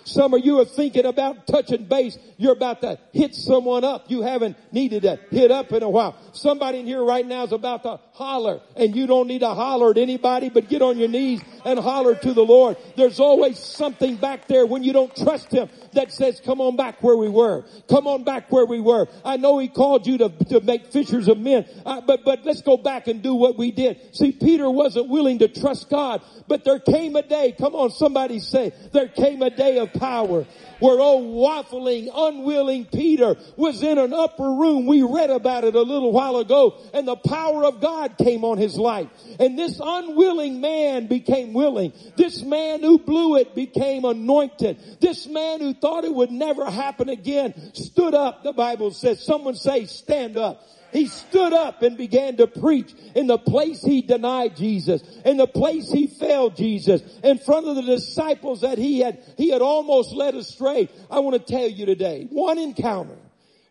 Some 0.04 0.34
of 0.34 0.43
you 0.43 0.60
are 0.60 0.65
thinking 0.65 1.06
about 1.06 1.45
touching 1.47 1.86
base. 1.86 2.17
You're 2.38 2.54
about 2.54 2.82
to 2.82 2.99
hit 3.12 3.36
someone 3.36 3.84
up. 3.84 4.10
You 4.10 4.21
haven't 4.21 4.58
needed 4.71 5.04
to 5.04 5.19
hit 5.30 5.52
up 5.52 5.71
in 5.71 5.84
a 5.84 5.89
while. 5.89 6.15
Somebody 6.34 6.80
in 6.80 6.86
here 6.86 7.04
right 7.04 7.25
now 7.25 7.43
is 7.43 7.52
about 7.52 7.84
to 7.84 7.99
holler 8.19 8.60
and 8.75 8.97
you 8.97 9.08
don't 9.08 9.27
need 9.27 9.39
to 9.39 9.47
holler 9.47 9.91
at 9.91 9.97
anybody, 9.97 10.49
but 10.49 10.67
get 10.67 10.82
on 10.82 10.97
your 10.97 11.08
knees 11.08 11.41
and 11.63 11.79
holler 11.79 12.15
to 12.15 12.34
the 12.34 12.43
Lord. 12.43 12.75
There's 12.97 13.21
always 13.21 13.58
something 13.58 14.17
back 14.17 14.45
there 14.49 14.65
when 14.65 14.84
you 14.84 14.91
don't 14.91 15.15
trust 15.15 15.53
Him 15.53 15.69
that 15.93 16.12
says, 16.12 16.41
come 16.43 16.60
on 16.60 16.75
back 16.75 17.01
where 17.01 17.15
we 17.15 17.29
were. 17.29 17.63
Come 17.89 18.08
on 18.08 18.25
back 18.25 18.51
where 18.51 18.65
we 18.65 18.82
were. 18.82 19.08
I 19.23 19.38
know 19.38 19.58
He 19.58 19.69
called 19.69 20.05
you 20.05 20.17
to, 20.17 20.29
to 20.49 20.60
make 20.60 20.88
fishers 20.88 21.29
of 21.29 21.39
men, 21.39 21.65
uh, 21.86 22.01
but, 22.01 22.25
but 22.25 22.43
let's 22.43 22.62
go 22.62 22.75
back 22.75 23.08
and 23.08 23.23
do 23.23 23.34
what 23.34 23.58
we 23.58 23.71
did. 23.71 24.13
See, 24.13 24.34
Peter 24.34 24.69
wasn't 24.69 25.08
willing 25.08 25.39
to 25.39 25.47
trust 25.47 25.89
God, 25.89 26.21
but 26.49 26.65
there 26.65 26.79
came 26.79 27.15
a 27.15 27.23
day, 27.23 27.55
come 27.58 27.73
on, 27.73 27.89
somebody 27.89 28.39
say, 28.39 28.73
there 28.91 29.08
came 29.08 29.41
a 29.41 29.49
day 29.49 29.79
of 29.79 29.93
power 29.93 30.45
where 30.79 30.99
old 30.99 31.35
waffling, 31.35 32.09
unwilling 32.13 32.85
Peter 32.85 33.35
was 33.55 33.83
in 33.83 33.97
an 33.97 34.13
upper 34.13 34.49
room. 34.49 34.85
We 34.85 35.01
read 35.03 35.29
about 35.29 35.63
it 35.63 35.75
a 35.75 35.81
little 35.81 36.11
while 36.11 36.37
ago 36.37 36.77
and 36.93 37.07
the 37.07 37.15
power 37.15 37.65
of 37.65 37.81
God 37.81 38.17
came 38.17 38.43
on 38.43 38.57
his 38.57 38.77
life. 38.77 39.07
And 39.39 39.57
this 39.57 39.79
unwilling 39.83 40.61
man 40.61 41.07
became 41.07 41.53
willing. 41.53 41.93
This 42.15 42.43
man 42.43 42.81
who 42.81 42.99
blew 42.99 43.37
it 43.37 43.55
became 43.55 44.05
anointed. 44.05 44.99
This 44.99 45.27
man 45.27 45.59
who 45.59 45.73
thought 45.73 46.03
it 46.03 46.13
would 46.13 46.31
never 46.31 46.69
happen 46.69 47.09
again 47.09 47.53
stood 47.73 48.13
up. 48.13 48.43
The 48.43 48.53
Bible 48.53 48.91
says, 48.91 49.23
someone 49.23 49.55
say 49.55 49.85
stand 49.85 50.37
up. 50.37 50.61
He 50.91 51.08
stood 51.08 51.54
up 51.54 51.82
and 51.82 51.97
began 51.97 52.38
to 52.38 52.47
preach 52.47 52.93
in 53.15 53.28
the 53.28 53.38
place 53.38 53.82
he 53.82 54.02
denied 54.02 54.56
Jesus, 54.56 55.02
in 55.25 55.38
the 55.38 55.47
place 55.47 55.91
he 55.91 56.08
failed 56.08 56.56
Jesus, 56.56 57.02
in 57.23 57.38
front 57.38 57.67
of 57.67 57.75
the 57.75 57.84
disciples 57.84 58.62
that 58.62 58.78
he 58.78 58.99
had, 58.99 59.23
he 59.38 59.49
had 59.49 59.62
almost 59.62 60.13
led 60.13 60.36
astray. 60.36 60.89
I 61.10 61.19
want 61.19 61.36
to 61.36 61.54
tell 61.54 61.67
you 61.67 61.86
today, 61.86 62.28
one 62.30 62.58
encounter 62.58 63.17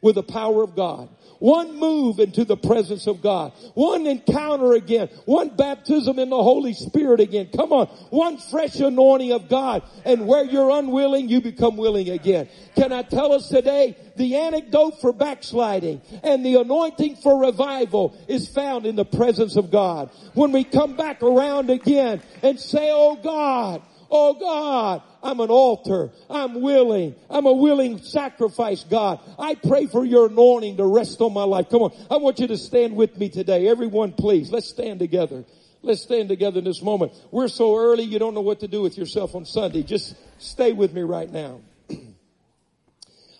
with 0.01 0.15
the 0.15 0.23
power 0.23 0.63
of 0.63 0.77
God 0.77 1.09
one 1.39 1.79
move 1.79 2.19
into 2.19 2.45
the 2.45 2.57
presence 2.57 3.07
of 3.07 3.23
God. 3.23 3.53
One 3.75 4.07
encounter 4.07 4.73
again. 4.73 5.09
One 5.25 5.51
baptism 5.51 6.19
in 6.19 6.31
the 6.31 6.43
Holy 6.43 6.75
Spirit 6.75 7.21
again. 7.21 7.49
Come 7.55 7.73
on. 7.73 7.87
One 8.11 8.39
fresh 8.39 8.77
anointing 8.81 9.33
of 9.33 9.49
God. 9.49 9.83
And 10.05 10.27
where 10.27 10.45
you're 10.45 10.71
unwilling, 10.71 11.29
you 11.29 11.41
become 11.41 11.77
willing 11.77 12.09
again. 12.11 12.49
Can 12.75 12.93
I 12.93 13.03
tell 13.03 13.33
us 13.33 13.49
today, 13.49 13.97
the 14.17 14.37
antidote 14.37 15.01
for 15.01 15.13
backsliding 15.13 16.03
and 16.23 16.45
the 16.45 16.57
anointing 16.57 17.17
for 17.17 17.41
revival 17.41 18.17
is 18.29 18.49
found 18.49 18.87
in 18.87 18.97
the 18.97 19.05
presence 19.05 19.57
of 19.57 19.71
God. 19.71 20.11
When 20.35 20.53
we 20.53 20.65
come 20.65 20.97
back 20.97 21.23
around 21.23 21.71
again 21.71 22.21
and 22.43 22.59
say, 22.59 22.91
Oh 22.93 23.17
God, 23.17 23.83
Oh 24.11 24.35
God, 24.35 25.03
I'm 25.23 25.41
an 25.41 25.51
altar. 25.51 26.11
I'm 26.31 26.63
willing. 26.63 27.15
I'm 27.29 27.47
a 27.47 27.53
willing 27.53 27.99
sacrifice, 27.99 28.85
God. 28.85 29.21
I 29.39 29.55
pray 29.55 29.87
for 29.87 30.05
your 30.05 30.29
anointing 30.29 30.79
to 30.79 30.87
rest 30.87 31.21
on 31.21 31.35
my 31.35 31.45
life. 31.45 31.69
Come 31.71 31.83
on. 31.83 31.93
I 32.11 32.17
want 32.17 32.39
you 32.39 32.47
to 32.47 32.57
stand 32.57 32.97
with 32.97 33.19
me 33.19 33.29
today. 33.29 33.69
Everyone, 33.69 34.13
please. 34.13 34.51
Let's 34.51 34.69
stand 34.69 34.99
together. 34.99 35.45
Let's 35.83 36.03
stand 36.03 36.29
together 36.29 36.59
in 36.59 36.65
this 36.65 36.83
moment. 36.83 37.13
We're 37.31 37.49
so 37.49 37.77
early, 37.77 38.05
you 38.05 38.19
don't 38.19 38.35
know 38.35 38.41
what 38.41 38.61
to 38.61 38.69
do 38.69 38.83
with 38.83 38.97
yourself 38.97 39.35
on 39.35 39.45
Sunday. 39.45 39.83
Just 39.83 40.17
stay 40.39 40.73
with 40.73 40.93
me 40.93 41.03
right 41.03 41.31
now. 41.31 41.61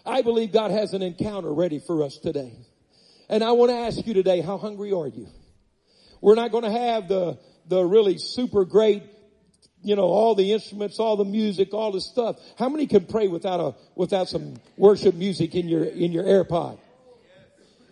I 0.07 0.23
believe 0.23 0.53
God 0.53 0.71
has 0.71 0.93
an 0.93 1.03
encounter 1.03 1.53
ready 1.53 1.79
for 1.79 2.03
us 2.03 2.19
today. 2.19 2.53
And 3.29 3.43
I 3.43 3.53
want 3.53 3.71
to 3.71 3.77
ask 3.77 4.07
you 4.07 4.15
today, 4.15 4.41
how 4.41 4.59
hungry 4.59 4.93
are 4.93 5.09
you? 5.09 5.29
We're 6.21 6.35
not 6.35 6.51
going 6.51 6.65
to 6.65 6.71
have 6.71 7.09
the, 7.09 7.39
the 7.67 7.85
really 7.85 8.19
super 8.19 8.65
great 8.65 9.03
you 9.83 9.97
know, 9.97 10.05
all 10.05 10.35
the 10.35 10.53
instruments, 10.53 10.99
all 10.99 11.17
the 11.17 11.25
music, 11.25 11.73
all 11.73 11.93
the 11.93 12.01
stuff. 12.01 12.37
How 12.59 12.69
many 12.69 12.87
can 12.87 13.07
pray 13.07 13.29
without 13.29 13.61
a, 13.61 13.75
without 13.95 14.29
some 14.29 14.57
worship 14.77 15.15
music 15.15 15.55
in 15.55 15.69
your, 15.69 15.85
in 15.85 16.13
your 16.13 16.25
AirPod? 16.25 16.79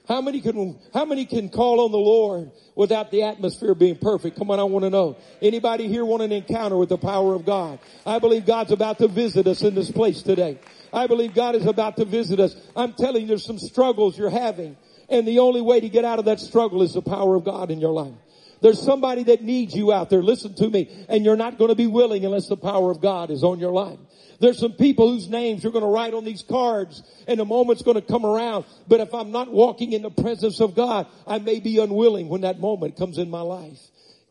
How 0.09 0.21
many 0.21 0.41
can, 0.41 0.79
how 0.95 1.05
many 1.05 1.27
can 1.27 1.49
call 1.49 1.85
on 1.85 1.91
the 1.91 1.99
Lord 1.99 2.53
without 2.77 3.11
the 3.11 3.25
atmosphere 3.25 3.75
being 3.75 3.97
perfect? 3.97 4.39
Come 4.39 4.53
on, 4.53 4.61
I 4.61 4.65
want 4.65 4.85
to 4.85 4.91
know. 4.91 5.17
Anybody 5.43 5.89
here 5.89 6.05
want 6.05 6.23
an 6.23 6.31
encounter 6.31 6.77
with 6.77 6.91
the 6.91 6.99
power 6.99 7.35
of 7.35 7.45
God? 7.45 7.81
I 8.05 8.21
believe 8.21 8.47
God's 8.47 8.71
about 8.71 8.99
to 8.99 9.09
visit 9.09 9.49
us 9.49 9.63
in 9.63 9.75
this 9.75 9.91
place 9.91 10.23
today. 10.23 10.59
I 10.93 11.09
believe 11.09 11.35
God 11.35 11.57
is 11.57 11.67
about 11.67 11.97
to 11.97 12.05
visit 12.05 12.39
us. 12.39 12.55
I'm 12.77 12.93
telling 12.93 13.23
you, 13.23 13.29
there's 13.29 13.45
some 13.45 13.59
struggles 13.59 14.17
you're 14.17 14.31
having. 14.31 14.77
And 15.09 15.27
the 15.27 15.41
only 15.41 15.61
way 15.61 15.81
to 15.81 15.89
get 15.89 16.05
out 16.05 16.21
of 16.21 16.27
that 16.27 16.39
struggle 16.39 16.83
is 16.83 16.95
the 16.95 17.03
power 17.03 17.35
of 17.35 17.45
God 17.45 17.73
in 17.73 17.81
your 17.81 17.93
life. 17.93 18.15
There's 18.63 18.81
somebody 18.81 19.25
that 19.25 19.43
needs 19.43 19.75
you 19.75 19.93
out 19.93 20.11
there. 20.11 20.23
Listen 20.23 20.55
to 20.57 20.69
me. 20.69 21.07
And 21.09 21.25
you're 21.25 21.37
not 21.37 21.59
going 21.59 21.69
to 21.69 21.75
be 21.75 21.87
willing 21.87 22.25
unless 22.25 22.49
the 22.49 22.57
power 22.57 22.91
of 22.91 23.01
God 23.01 23.31
is 23.31 23.45
on 23.45 23.59
your 23.59 23.73
life. 23.73 23.99
There's 24.41 24.59
some 24.59 24.73
people 24.73 25.11
whose 25.11 25.29
names 25.29 25.63
you're 25.63 25.73
going 25.73 25.85
to 25.85 25.91
write 25.91 26.15
on 26.15 26.25
these 26.25 26.43
cards 26.43 27.03
and 27.27 27.41
the 27.41 27.45
moment's 27.45 27.83
going 27.83 27.97
to 27.97 28.03
come 28.03 28.25
around. 28.25 28.65
But 28.89 29.01
if 29.01 29.15
I'm 29.15 29.31
not 29.31 29.51
walking 29.51 29.93
in 29.93 30.03
the 30.03 30.11
presence 30.11 30.61
of 30.61 30.75
God, 30.75 31.07
I 31.27 31.39
may 31.39 31.61
be 31.61 31.79
unwilling 31.79 32.29
when 32.29 32.43
that 32.43 32.61
moment 32.61 32.97
comes 32.97 33.19
in 33.19 33.31
my 33.31 33.41
life. 33.41 33.79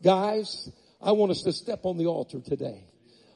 Guys, 0.02 0.70
I 1.00 1.12
want 1.12 1.32
us 1.32 1.42
to 1.42 1.52
step 1.52 1.80
on 1.84 1.98
the 1.98 2.06
altar 2.06 2.40
today. 2.40 2.84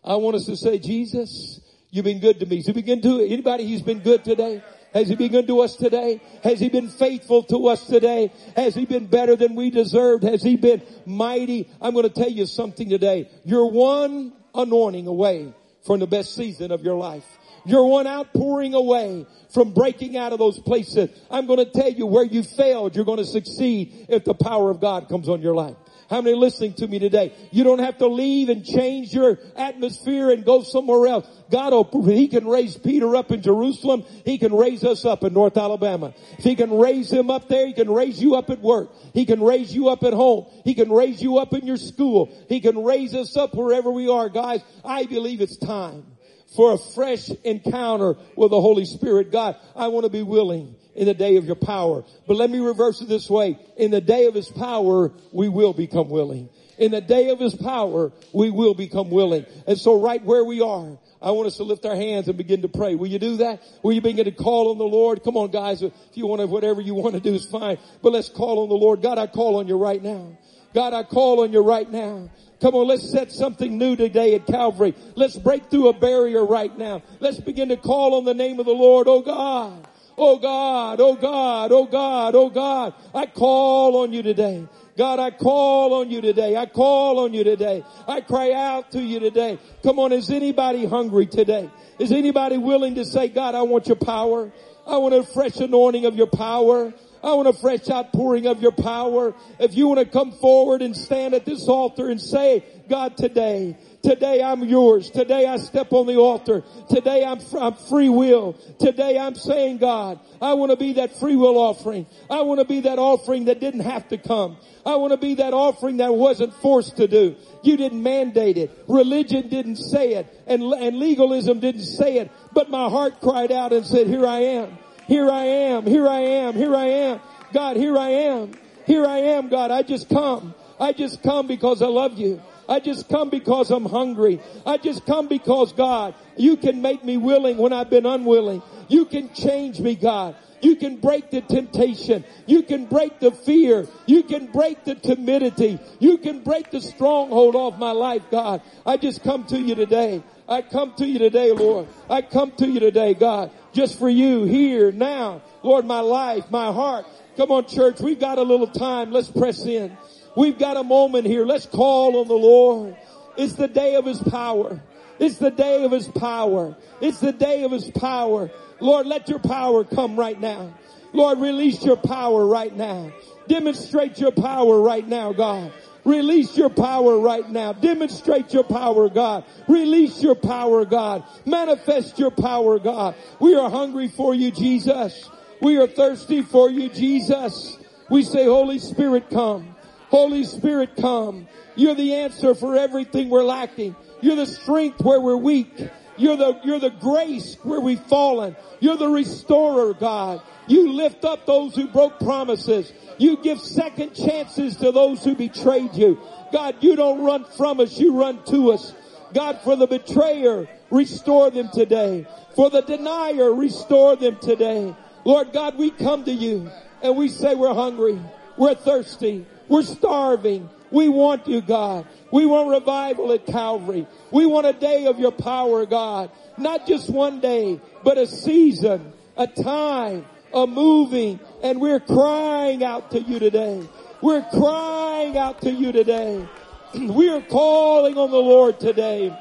I 0.05 0.17
want 0.17 0.37
us 0.37 0.47
to 0.47 0.57
say, 0.57 0.79
Jesus, 0.79 1.61
you've 1.91 2.05
been 2.05 2.21
good 2.21 2.41
to 2.41 2.47
me. 2.47 2.63
So 2.63 2.73
begin 2.73 3.03
to 3.03 3.21
anybody 3.21 3.69
who's 3.69 3.83
been 3.83 4.01
good 4.01 4.25
today. 4.25 4.63
Has 4.93 5.09
he 5.09 5.15
been 5.15 5.31
good 5.31 5.47
to 5.47 5.61
us 5.61 5.77
today? 5.77 6.21
Has 6.43 6.59
he 6.59 6.69
been 6.69 6.89
faithful 6.89 7.45
to 7.45 7.69
us 7.69 7.87
today? 7.87 8.33
Has 8.57 8.75
he 8.75 8.87
been 8.87 9.07
better 9.07 9.37
than 9.37 9.55
we 9.55 9.71
deserved? 9.71 10.25
Has 10.25 10.43
he 10.43 10.57
been 10.57 10.83
mighty? 11.07 11.71
I'm 11.81 11.95
going 11.95 12.09
to 12.09 12.15
tell 12.15 12.31
you 12.31 12.47
something 12.47 12.89
today. 12.89 13.31
You're 13.45 13.71
one 13.71 14.33
anointing 14.55 15.07
away 15.07 15.55
from 15.87 16.01
the 16.01 16.07
best 16.07 16.35
season 16.35 16.73
of 16.73 16.83
your 16.83 16.97
life. 16.97 17.25
You're 17.65 17.87
one 17.87 18.07
outpouring 18.07 18.75
away 18.75 19.27
from 19.53 19.73
breaking 19.73 20.17
out 20.17 20.33
of 20.33 20.39
those 20.39 20.59
places. 20.59 21.11
I'm 21.31 21.47
going 21.47 21.59
to 21.59 21.71
tell 21.71 21.91
you 21.91 22.07
where 22.07 22.25
you 22.25 22.43
failed, 22.43 22.97
you're 22.97 23.05
going 23.05 23.19
to 23.19 23.25
succeed 23.25 24.07
if 24.09 24.25
the 24.25 24.35
power 24.35 24.71
of 24.71 24.81
God 24.81 25.09
comes 25.09 25.29
on 25.29 25.41
your 25.43 25.55
life. 25.55 25.77
How 26.11 26.21
many 26.21 26.37
listening 26.37 26.75
to 26.75 26.89
me 26.89 26.99
today? 26.99 27.33
You 27.53 27.63
don't 27.63 27.79
have 27.79 27.99
to 27.99 28.09
leave 28.09 28.49
and 28.49 28.65
change 28.65 29.13
your 29.13 29.39
atmosphere 29.55 30.31
and 30.31 30.45
go 30.45 30.65
somewhere 30.65 31.07
else. 31.07 31.25
God, 31.53 31.73
He 32.05 32.27
can 32.27 32.49
raise 32.49 32.77
Peter 32.77 33.15
up 33.15 33.31
in 33.31 33.43
Jerusalem. 33.43 34.05
He 34.25 34.37
can 34.37 34.53
raise 34.53 34.83
us 34.83 35.05
up 35.05 35.23
in 35.23 35.33
North 35.33 35.57
Alabama. 35.57 36.13
If 36.37 36.43
He 36.43 36.57
can 36.57 36.77
raise 36.77 37.13
him 37.13 37.31
up 37.31 37.49
there, 37.49 37.65
He 37.69 37.75
can 37.75 37.89
raise 37.89 38.21
you 38.21 38.35
up 38.35 38.51
at 38.51 38.61
work. 38.61 38.91
He 39.15 39.25
can 39.25 39.41
raise 39.41 39.73
you 39.73 39.89
up 39.89 40.03
at 40.03 40.13
home. 40.13 40.47
He 40.65 40.75
can 40.75 40.91
raise 40.91 41.23
you 41.23 41.39
up 41.39 41.53
in 41.53 41.65
your 41.65 41.77
school. 41.77 42.37
He 42.49 42.61
can 42.61 42.83
raise 42.83 43.15
us 43.15 43.37
up 43.37 43.55
wherever 43.55 43.93
we 43.93 44.09
are. 44.09 44.29
Guys, 44.29 44.63
I 44.85 45.07
believe 45.07 45.41
it's 45.41 45.59
time 45.59 46.10
for 46.57 46.73
a 46.73 46.79
fresh 46.79 47.29
encounter 47.45 48.17
with 48.37 48.51
the 48.51 48.61
Holy 48.61 48.85
Spirit. 48.85 49.31
God, 49.31 49.57
I 49.77 49.89
want 49.89 50.05
to 50.05 50.11
be 50.11 50.23
willing 50.23 50.75
in 50.95 51.07
the 51.07 51.15
day 51.15 51.37
of 51.37 51.45
your 51.45 51.57
power. 51.57 52.05
But 52.27 52.37
let 52.37 52.51
me 52.51 52.59
reverse 52.59 53.01
it 53.01 53.09
this 53.09 53.31
way. 53.31 53.59
In 53.77 53.91
the 53.91 54.01
day 54.01 54.27
of 54.27 54.35
his 54.35 54.49
power, 54.49 55.13
we 55.33 55.49
will 55.49 55.73
become 55.73 56.09
willing. 56.09 56.49
In 56.79 56.93
the 56.93 57.01
day 57.01 57.29
of 57.29 57.39
his 57.39 57.55
power, 57.55 58.11
we 58.33 58.51
will 58.51 58.75
become 58.75 59.11
willing. 59.11 59.45
And 59.67 59.79
so 59.79 60.01
right 60.01 60.25
where 60.25 60.45
we 60.45 60.63
are, 60.63 60.99
I 61.23 61.33
want 61.33 61.47
us 61.47 61.59
to 61.59 61.63
lift 61.63 61.85
our 61.85 61.95
hands 61.95 62.29
and 62.29 62.39
begin 62.39 62.63
to 62.63 62.69
pray. 62.69 62.95
Will 62.95 63.09
you 63.09 63.19
do 63.19 63.37
that? 63.39 63.63
Will 63.83 63.93
you 63.93 64.01
begin 64.01 64.25
to 64.25 64.33
call 64.33 64.71
on 64.71 64.79
the 64.79 64.85
Lord? 64.85 65.23
Come 65.23 65.37
on 65.37 65.51
guys, 65.51 65.83
if 65.83 65.93
you 66.15 66.27
want 66.27 66.41
to, 66.41 66.47
whatever 66.47 66.81
you 66.81 66.95
want 66.95 67.15
to 67.15 67.21
do 67.21 67.35
is 67.35 67.45
fine. 67.45 67.77
But 68.03 68.13
let's 68.13 68.31
call 68.31 68.63
on 68.63 68.71
the 68.71 68.75
Lord. 68.75 69.03
God, 69.03 69.19
I 69.19 69.27
call 69.27 69.57
on 69.57 69.69
you 69.69 69.77
right 69.77 70.03
now. 70.03 70.39
God, 70.75 70.95
I 70.95 71.03
call 71.03 71.43
on 71.43 71.53
you 71.53 71.61
right 71.61 71.91
now. 71.91 72.31
Come 72.61 72.75
on, 72.75 72.87
let's 72.87 73.11
set 73.11 73.33
something 73.33 73.79
new 73.79 73.97
today 73.97 74.35
at 74.35 74.47
Calvary. 74.47 74.95
Let's 75.17 75.37
break 75.37 75.71
through 75.71 75.89
a 75.89 75.93
barrier 75.93 76.45
right 76.45 76.77
now. 76.77 77.03
Let's 77.19 77.41
begin 77.41 77.71
to 77.71 77.77
call 77.77 78.15
on 78.15 78.25
the 78.25 78.35
name 78.35 78.61
of 78.61 78.67
the 78.67 78.73
Lord. 78.73 79.09
Oh 79.09 79.23
God. 79.23 79.87
Oh 80.19 80.39
God, 80.39 81.01
oh 81.01 81.15
God, 81.15 81.73
oh 81.73 81.87
God, 81.87 82.35
oh 82.35 82.51
God. 82.51 82.93
I 83.15 83.25
call 83.25 84.03
on 84.03 84.13
you 84.13 84.23
today. 84.23 84.69
God, 84.99 85.19
I 85.19 85.31
call 85.31 85.95
on 85.95 86.11
you 86.11 86.21
today. 86.21 86.59
I 86.59 86.67
call 86.67 87.21
on 87.21 87.33
you 87.33 87.43
today. 87.43 87.83
I 88.07 88.21
cry 88.21 88.53
out 88.53 88.93
to 88.93 89.01
you 89.01 89.19
today. 89.19 89.59
Come 89.83 89.99
on, 89.99 90.13
is 90.13 90.31
anybody 90.31 90.85
hungry 90.85 91.27
today? 91.27 91.71
Is 91.99 92.13
anybody 92.13 92.59
willing 92.59 92.97
to 92.97 93.07
say, 93.07 93.29
God, 93.29 93.55
I 93.55 93.63
want 93.63 93.87
your 93.87 93.97
power. 93.97 94.53
I 94.87 94.99
want 94.99 95.15
a 95.15 95.23
fresh 95.23 95.57
anointing 95.57 96.05
of 96.05 96.17
your 96.17 96.27
power. 96.27 96.93
I 97.23 97.35
want 97.35 97.49
a 97.49 97.53
fresh 97.53 97.89
outpouring 97.89 98.47
of 98.47 98.63
your 98.63 98.73
power. 98.73 99.35
If 99.59 99.75
you 99.75 99.89
want 99.89 100.01
to 100.01 100.07
come 100.07 100.33
forward 100.33 100.83
and 100.83 100.97
stand 100.97 101.35
at 101.35 101.45
this 101.45 101.69
altar 101.69 102.09
and 102.09 102.21
say, 102.21 102.65
God, 102.89 103.17
today, 103.17 103.77
Today 104.03 104.43
I'm 104.43 104.65
yours. 104.65 105.11
Today 105.11 105.47
I 105.47 105.59
step 105.59 105.93
on 105.93 106.07
the 106.07 106.17
altar. 106.17 106.65
Today 106.89 107.25
I'm, 107.25 107.39
I'm 107.59 107.75
free 107.75 108.09
will. 108.09 108.55
Today 108.79 109.19
I'm 109.19 109.35
saying, 109.35 109.79
God, 109.79 110.21
I 110.41 110.55
want 110.55 110.71
to 110.71 110.77
be 110.77 110.95
that 110.95 111.19
free 111.19 111.37
will 111.37 111.59
offering. 111.59 112.07
I 112.31 112.43
want 112.43 112.61
to 112.61 112.65
be 112.67 112.81
that 112.81 112.99
offering 112.99 113.47
that 113.47 113.61
didn't 113.61 113.81
have 113.81 114.09
to 114.09 114.19
come. 114.19 114.57
I 114.87 114.97
want 114.97 115.13
to 115.13 115.19
be 115.19 115.35
that 115.35 115.53
offering 115.53 115.99
that 115.99 116.15
wasn't 116.15 116.55
forced 116.55 116.97
to 116.97 117.09
do. 117.09 117.37
You 117.63 117.77
didn't 117.77 118.03
mandate 118.03 118.57
it. 118.57 118.71
Religion 118.89 119.49
didn't 119.49 119.77
say 119.77 120.15
it 120.15 120.43
and, 120.47 120.63
and 120.63 120.99
legalism 120.99 121.61
didn't 121.61 121.85
say 121.85 122.19
it. 122.19 122.31
But 122.55 122.71
my 122.71 122.89
heart 122.89 123.21
cried 123.21 123.53
out 123.53 123.75
and 123.75 123.85
said, 123.85 124.07
here 124.07 124.27
I 124.27 124.39
am. 124.39 124.79
Here 125.11 125.29
I 125.29 125.45
am. 125.45 125.87
Here 125.87 126.07
I 126.07 126.21
am. 126.21 126.55
Here 126.55 126.73
I 126.73 126.87
am. 126.87 127.21
God, 127.53 127.77
here 127.77 127.99
I 127.99 128.11
am. 128.11 128.53
Here 128.87 129.05
I 129.05 129.19
am, 129.19 129.49
God. 129.49 129.73
I 129.73 129.83
just 129.83 130.09
come. 130.09 130.55
I 130.79 130.93
just 130.93 131.21
come 131.25 131.49
because 131.49 131.83
I 131.83 131.89
love 131.89 132.17
you. 132.17 132.41
I 132.69 132.79
just 132.79 133.09
come 133.09 133.29
because 133.29 133.73
I'm 133.73 133.87
hungry. 133.87 134.39
I 134.65 134.77
just 134.77 135.05
come 135.07 135.27
because 135.27 135.73
God, 135.73 136.15
you 136.37 136.57
can 136.57 136.81
make 136.81 137.05
me 137.05 137.17
willing 137.17 137.57
when 137.57 137.73
I've 137.73 137.91
been 137.91 138.07
unwilling. 138.07 138.63
You 138.87 139.05
can 139.05 139.35
change 139.35 139.81
me, 139.81 139.97
God. 139.97 140.37
You 140.63 140.77
can 140.77 140.99
break 140.99 141.33
the 141.33 141.41
temptation. 141.41 142.25
You 142.47 142.63
can 142.63 142.87
break 142.87 143.19
the 143.19 143.33
fear. 143.33 143.89
You 144.07 144.23
can 144.23 144.47
break 144.47 144.85
the 144.85 144.95
timidity. 144.95 145.81
You 145.99 146.19
can 146.19 146.45
break 146.45 146.71
the 146.71 146.81
stronghold 146.81 147.57
off 147.57 147.79
my 147.79 147.91
life, 147.91 148.23
God. 148.31 148.63
I 148.87 148.97
just 148.97 149.25
come 149.25 149.45
to 149.47 149.59
you 149.59 149.75
today. 149.75 150.23
I 150.51 150.63
come 150.63 150.93
to 150.95 151.07
you 151.07 151.21
today, 151.21 151.53
Lord. 151.53 151.87
I 152.11 152.23
come 152.23 152.51
to 152.59 152.67
you 152.67 152.81
today, 152.81 153.15
God, 153.15 153.53
just 153.73 153.99
for 153.99 154.09
you 154.09 154.45
here 154.45 154.93
now. 154.93 155.43
Lord, 155.63 155.85
my 155.85 156.01
life, 156.01 156.51
my 156.51 156.73
heart. 156.73 157.07
Come 157.37 157.51
on, 157.51 157.67
church. 157.67 158.01
We've 158.01 158.19
got 158.19 158.39
a 158.39 158.43
little 158.43 158.67
time. 158.67 159.13
Let's 159.13 159.31
press 159.31 159.65
in. 159.65 159.97
We've 160.37 160.59
got 160.59 160.77
a 160.77 160.85
moment 160.85 161.27
here. 161.27 161.45
Let's 161.45 161.67
call 161.67 162.21
on 162.21 162.29
the 162.29 162.35
Lord. 162.35 162.97
It's 163.37 163.55
the 163.55 163.69
day 163.69 163.95
of 163.97 164.05
His 164.05 164.23
power. 164.23 164.81
It's 165.19 165.39
the 165.39 165.51
day 165.51 165.85
of 165.85 165.93
His 165.93 166.09
power. 166.09 166.77
It's 167.01 167.21
the 167.21 167.33
day 167.33 167.65
of 167.65 167.73
His 167.73 167.91
power. 167.91 168.51
Lord, 168.81 169.07
let 169.07 169.29
your 169.29 169.39
power 169.39 169.85
come 169.85 170.19
right 170.19 170.41
now. 170.41 170.75
Lord, 171.13 171.39
release 171.41 171.85
your 171.85 171.97
power 171.97 172.47
right 172.47 172.75
now. 172.75 173.13
Demonstrate 173.49 174.19
your 174.19 174.31
power 174.31 174.81
right 174.81 175.07
now, 175.07 175.33
God. 175.33 175.73
Release 176.05 176.57
your 176.57 176.71
power 176.71 177.19
right 177.19 177.49
now. 177.49 177.73
Demonstrate 177.73 178.53
your 178.53 178.65
power, 178.65 179.09
God. 179.09 179.45
Release 179.69 180.23
your 180.23 180.35
power, 180.35 180.85
God. 180.85 181.25
Manifest 181.45 182.19
your 182.19 182.31
power, 182.31 182.79
God. 182.79 183.15
We 183.39 183.55
are 183.55 183.69
hungry 183.69 184.09
for 184.09 184.35
you, 184.35 184.51
Jesus. 184.51 185.29
We 185.61 185.77
are 185.79 185.87
thirsty 185.87 186.43
for 186.43 186.71
you, 186.71 186.89
Jesus. 186.89 187.77
We 188.09 188.23
say, 188.23 188.45
Holy 188.45 188.79
Spirit, 188.79 189.31
come. 189.31 189.77
Holy 190.09 190.45
Spirit, 190.45 190.97
come. 190.97 191.47
You're 191.77 191.95
the 191.95 192.15
answer 192.15 192.55
for 192.55 192.77
everything 192.77 193.29
we're 193.29 193.45
lacking. 193.45 193.95
You're 194.21 194.37
the 194.37 194.47
strength 194.47 195.01
where 195.03 195.21
we're 195.21 195.37
weak. 195.37 195.89
You're 196.17 196.37
the, 196.37 196.61
you're 196.65 196.81
the 196.81 196.91
grace 196.91 197.57
where 197.63 197.81
we've 197.81 198.01
fallen. 198.01 198.57
You're 198.81 198.97
the 198.97 199.09
restorer, 199.09 199.95
God. 199.95 200.43
You 200.67 200.93
lift 200.93 201.25
up 201.25 201.47
those 201.47 201.75
who 201.75 201.89
broke 201.89 202.19
promises. 202.21 202.93
You 203.19 203.37
give 203.43 203.61
second 203.61 204.15
chances 204.15 204.77
to 204.77 204.93
those 204.93 205.25
who 205.25 205.35
betrayed 205.35 205.95
you. 205.95 206.21
God, 206.53 206.77
you 206.81 206.97
don't 206.97 207.23
run 207.23 207.45
from 207.45 207.81
us, 207.81 207.99
you 207.99 208.19
run 208.19 208.43
to 208.45 208.73
us. 208.73 208.95
God, 209.33 209.61
for 209.63 209.77
the 209.77 209.87
betrayer, 209.87 210.69
restore 210.91 211.51
them 211.51 211.69
today. 211.73 212.27
For 212.57 212.71
the 212.71 212.83
denier, 212.83 213.53
restore 213.53 214.17
them 214.17 214.39
today. 214.41 214.95
Lord 215.25 215.53
God, 215.53 215.77
we 215.77 215.91
come 215.91 216.25
to 216.25 216.33
you 216.33 216.71
and 217.03 217.17
we 217.17 217.29
say 217.29 217.55
we're 217.55 217.75
hungry. 217.75 218.21
We're 218.57 218.75
thirsty. 218.75 219.47
We're 219.69 219.83
starving. 219.83 220.69
We 220.91 221.09
want 221.09 221.47
you, 221.47 221.61
God. 221.61 222.07
We 222.33 222.47
want 222.47 222.71
revival 222.71 223.33
at 223.33 223.47
Calvary. 223.47 224.07
We 224.31 224.47
want 224.47 224.67
a 224.67 224.73
day 224.73 225.07
of 225.07 225.19
your 225.19 225.33
power, 225.33 225.87
God. 225.87 226.31
Not 226.59 226.87
just 226.87 227.09
one 227.09 227.41
day, 227.41 227.81
but 228.03 228.19
a 228.19 228.27
season, 228.27 229.13
a 229.37 229.47
time, 229.47 230.27
a 230.53 230.67
moving. 230.67 231.41
And 231.63 231.81
we're 231.81 232.01
crying 232.01 232.85
out 232.85 233.11
to 233.13 233.21
you 233.21 233.39
today. 233.39 233.87
We're 234.21 234.43
crying 234.43 235.37
out 235.39 235.63
to 235.63 235.71
you 235.71 235.93
today. 235.93 236.47
We 236.93 237.29
are 237.29 237.41
calling 237.41 238.19
on 238.19 238.33
the 238.33 238.39
Lord 238.39 238.81
today. 238.81 239.33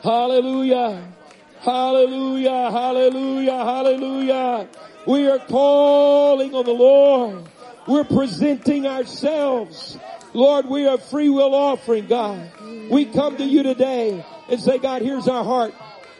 Hallelujah. 0.00 1.08
Hallelujah. 1.58 2.70
Hallelujah. 2.70 3.64
Hallelujah. 3.64 4.68
We 5.06 5.28
are 5.28 5.38
calling 5.40 6.54
on 6.54 6.64
the 6.64 6.72
Lord. 6.72 7.48
We're 7.86 8.04
presenting 8.04 8.86
ourselves. 8.86 9.98
Lord, 10.32 10.66
we 10.66 10.86
are 10.86 10.98
free 10.98 11.28
will 11.28 11.54
offering, 11.54 12.06
God. 12.06 12.48
We 12.90 13.06
come 13.06 13.36
to 13.38 13.44
you 13.44 13.62
today 13.62 14.24
and 14.48 14.60
say, 14.60 14.78
God, 14.78 15.02
here's 15.02 15.26
our 15.26 15.44
heart. 15.44 15.74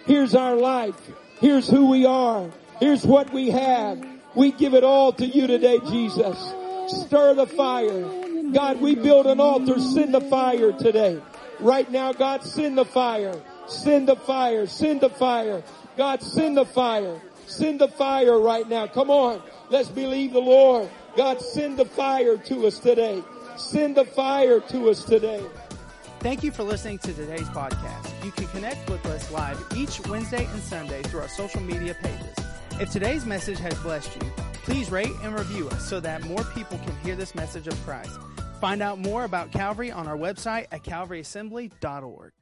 Here's 0.06 0.34
our 0.34 0.56
life. 0.56 0.96
Here's 1.40 1.68
who 1.68 1.86
we 1.86 2.06
are. 2.06 2.50
Here's 2.80 3.04
what 3.04 3.30
we 3.30 3.50
have. 3.50 4.02
We 4.34 4.52
give 4.52 4.72
it 4.72 4.84
all 4.84 5.12
to 5.12 5.26
you 5.26 5.46
today, 5.46 5.78
Jesus. 5.90 6.54
Stir 6.88 7.34
the 7.34 7.46
fire. 7.46 8.00
God, 8.52 8.80
we 8.80 8.94
build 8.94 9.26
an 9.26 9.38
altar. 9.38 9.78
Send 9.78 10.14
the 10.14 10.22
fire 10.22 10.72
today. 10.72 11.20
Right 11.60 11.90
now, 11.90 12.14
God, 12.14 12.42
send 12.42 12.78
the 12.78 12.86
fire. 12.86 13.38
Send 13.68 14.08
the 14.08 14.16
fire. 14.16 14.66
Send 14.66 15.02
the 15.02 15.10
fire. 15.10 15.62
God, 15.98 16.22
send 16.22 16.56
the 16.56 16.64
fire. 16.64 17.20
Send 17.46 17.80
the 17.80 17.88
fire 17.88 18.40
right 18.40 18.66
now. 18.66 18.86
Come 18.86 19.10
on. 19.10 19.42
Let's 19.68 19.88
believe 19.88 20.32
the 20.32 20.40
Lord. 20.40 20.88
God, 21.18 21.42
send 21.42 21.76
the 21.76 21.84
fire 21.84 22.38
to 22.38 22.66
us 22.66 22.78
today. 22.78 23.22
Send 23.58 23.96
the 23.96 24.06
fire 24.06 24.58
to 24.58 24.88
us 24.88 25.04
today. 25.04 25.44
Thank 26.20 26.42
you 26.42 26.50
for 26.50 26.62
listening 26.62 26.98
to 27.00 27.12
today's 27.12 27.48
podcast. 27.48 28.24
You 28.24 28.30
can 28.30 28.46
connect 28.48 28.88
with 28.88 29.04
us 29.06 29.30
live 29.30 29.62
each 29.76 30.00
Wednesday 30.06 30.46
and 30.46 30.62
Sunday 30.62 31.02
through 31.02 31.20
our 31.20 31.28
social 31.28 31.60
media 31.60 31.94
pages. 32.02 32.49
If 32.80 32.90
today's 32.90 33.26
message 33.26 33.58
has 33.58 33.74
blessed 33.80 34.16
you, 34.16 34.32
please 34.62 34.90
rate 34.90 35.12
and 35.22 35.38
review 35.38 35.68
us 35.68 35.86
so 35.86 36.00
that 36.00 36.22
more 36.22 36.42
people 36.54 36.78
can 36.78 36.96
hear 37.04 37.14
this 37.14 37.34
message 37.34 37.66
of 37.66 37.74
Christ. 37.84 38.18
Find 38.58 38.80
out 38.80 38.98
more 38.98 39.24
about 39.24 39.52
Calvary 39.52 39.92
on 39.92 40.08
our 40.08 40.16
website 40.16 40.66
at 40.72 40.82
calvaryassembly.org. 40.82 42.32